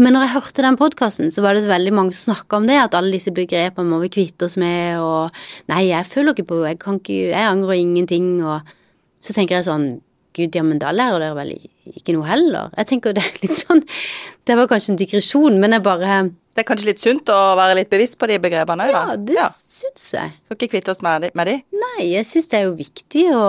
[0.00, 2.76] Men når jeg hørte den podkasten, så var det veldig mange som snakka om det,
[2.76, 6.58] at alle disse begrepene må vi kvitte oss med, og nei, jeg føler ikke på,
[6.68, 8.74] jeg kan ikke, jeg angrer ingenting, og
[9.20, 9.86] så tenker jeg sånn,
[10.36, 11.54] gud, ja, men da lærer dere vel
[11.96, 12.72] ikke noe heller.
[12.76, 13.80] Jeg tenker det er litt sånn,
[14.48, 16.20] det var kanskje en digresjon, men jeg bare,
[16.56, 19.34] Det er kanskje litt sunt å være litt bevisst på de begrepene òg, ja, det
[19.36, 20.30] det syns jeg.
[20.46, 21.56] Skal ikke kvitte oss med de, med de.
[21.82, 23.42] Nei, jeg syns det er jo viktig å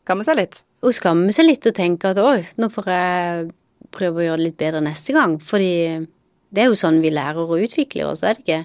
[0.00, 0.62] Skamme seg litt.
[0.82, 3.44] å skamme seg litt og tenke at oi, nå får jeg
[3.94, 5.36] prøve å gjøre det litt bedre neste gang.
[5.44, 5.72] Fordi
[6.50, 8.62] det er jo sånn vi lærer og utvikler oss, er det ikke?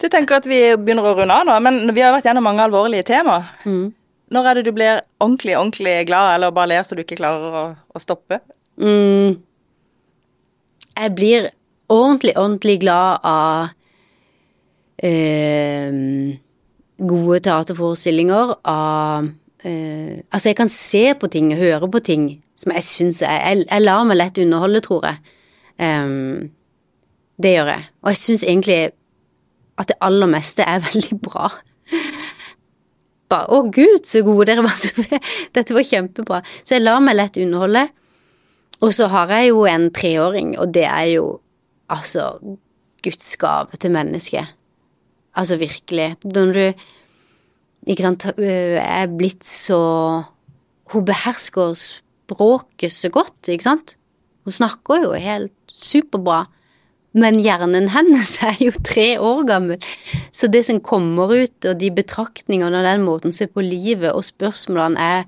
[0.00, 2.64] Du tenker at vi begynner å runde av nå, men vi har vært gjennom mange
[2.64, 3.40] alvorlige tema.
[3.66, 7.58] Når er det du blir ordentlig, ordentlig glad, eller bare ler så du ikke klarer
[7.60, 8.38] å, å stoppe?
[8.80, 9.36] Mm.
[10.94, 11.50] Jeg blir
[11.92, 13.68] ordentlig, ordentlig glad av
[15.04, 15.92] eh,
[16.98, 19.30] gode teaterforestillinger, av
[19.64, 22.26] eh, Altså, jeg kan se på ting, høre på ting
[22.58, 25.32] som jeg syns jeg, jeg lar meg lett underholde, tror jeg.
[25.82, 26.52] Um,
[27.42, 27.86] det gjør jeg.
[28.04, 28.78] Og jeg syns egentlig
[29.80, 31.50] at det aller meste er veldig bra.
[33.32, 34.76] Bare, å gud, så gode dere var.
[34.84, 34.92] Så,
[35.54, 36.42] dette var kjempebra.
[36.62, 37.88] Så jeg lar meg lett underholde.
[38.84, 41.26] Og så har jeg jo en treåring, og det er jo
[41.92, 42.38] altså
[43.04, 44.54] Guds gave til mennesket.
[45.36, 46.14] Altså virkelig.
[46.24, 46.64] Når du
[47.86, 50.24] ikke sant, er blitt så
[50.92, 53.96] Hun behersker språket så godt, ikke sant?
[54.44, 56.44] Hun snakker jo helt superbra.
[57.16, 59.80] Men hjernen hennes er jo tre år gammel,
[60.34, 64.12] så det som kommer ut, og de betraktningene og den måten å se på livet
[64.12, 65.24] og spørsmålene er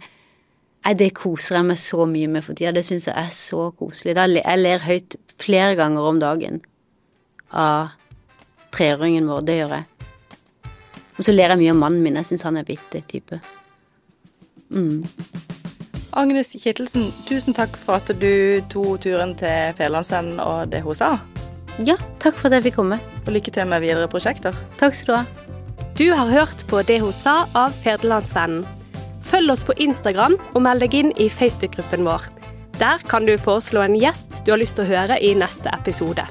[0.87, 2.71] er det koser jeg meg så mye med for tida.
[2.71, 4.15] Det syns jeg er så koselig.
[4.15, 6.61] Jeg ler høyt flere ganger om dagen
[7.51, 7.95] av
[8.75, 9.45] treåringen vår.
[9.47, 9.87] Det gjør jeg.
[11.17, 12.19] Og så ler jeg mye av mannen min.
[12.21, 13.41] Jeg syns han er vittig type.
[16.17, 21.17] Agnes Kittelsen, tusen takk for at du tok turen til Fedrelandsvennen og det hun sa.
[21.85, 23.01] Ja, takk for at jeg fikk komme.
[23.27, 24.57] Og lykke til med videre prosjekter.
[24.81, 25.45] Takk skal du ha.
[25.97, 28.65] Du har hørt på Det hun sa av Federlandsvennen.
[29.27, 32.29] Følg oss på Instagram og meld deg inn i Facebook-gruppen vår.
[32.77, 36.27] Der kan du foreslå en gjest du har lyst til å høre i neste episode.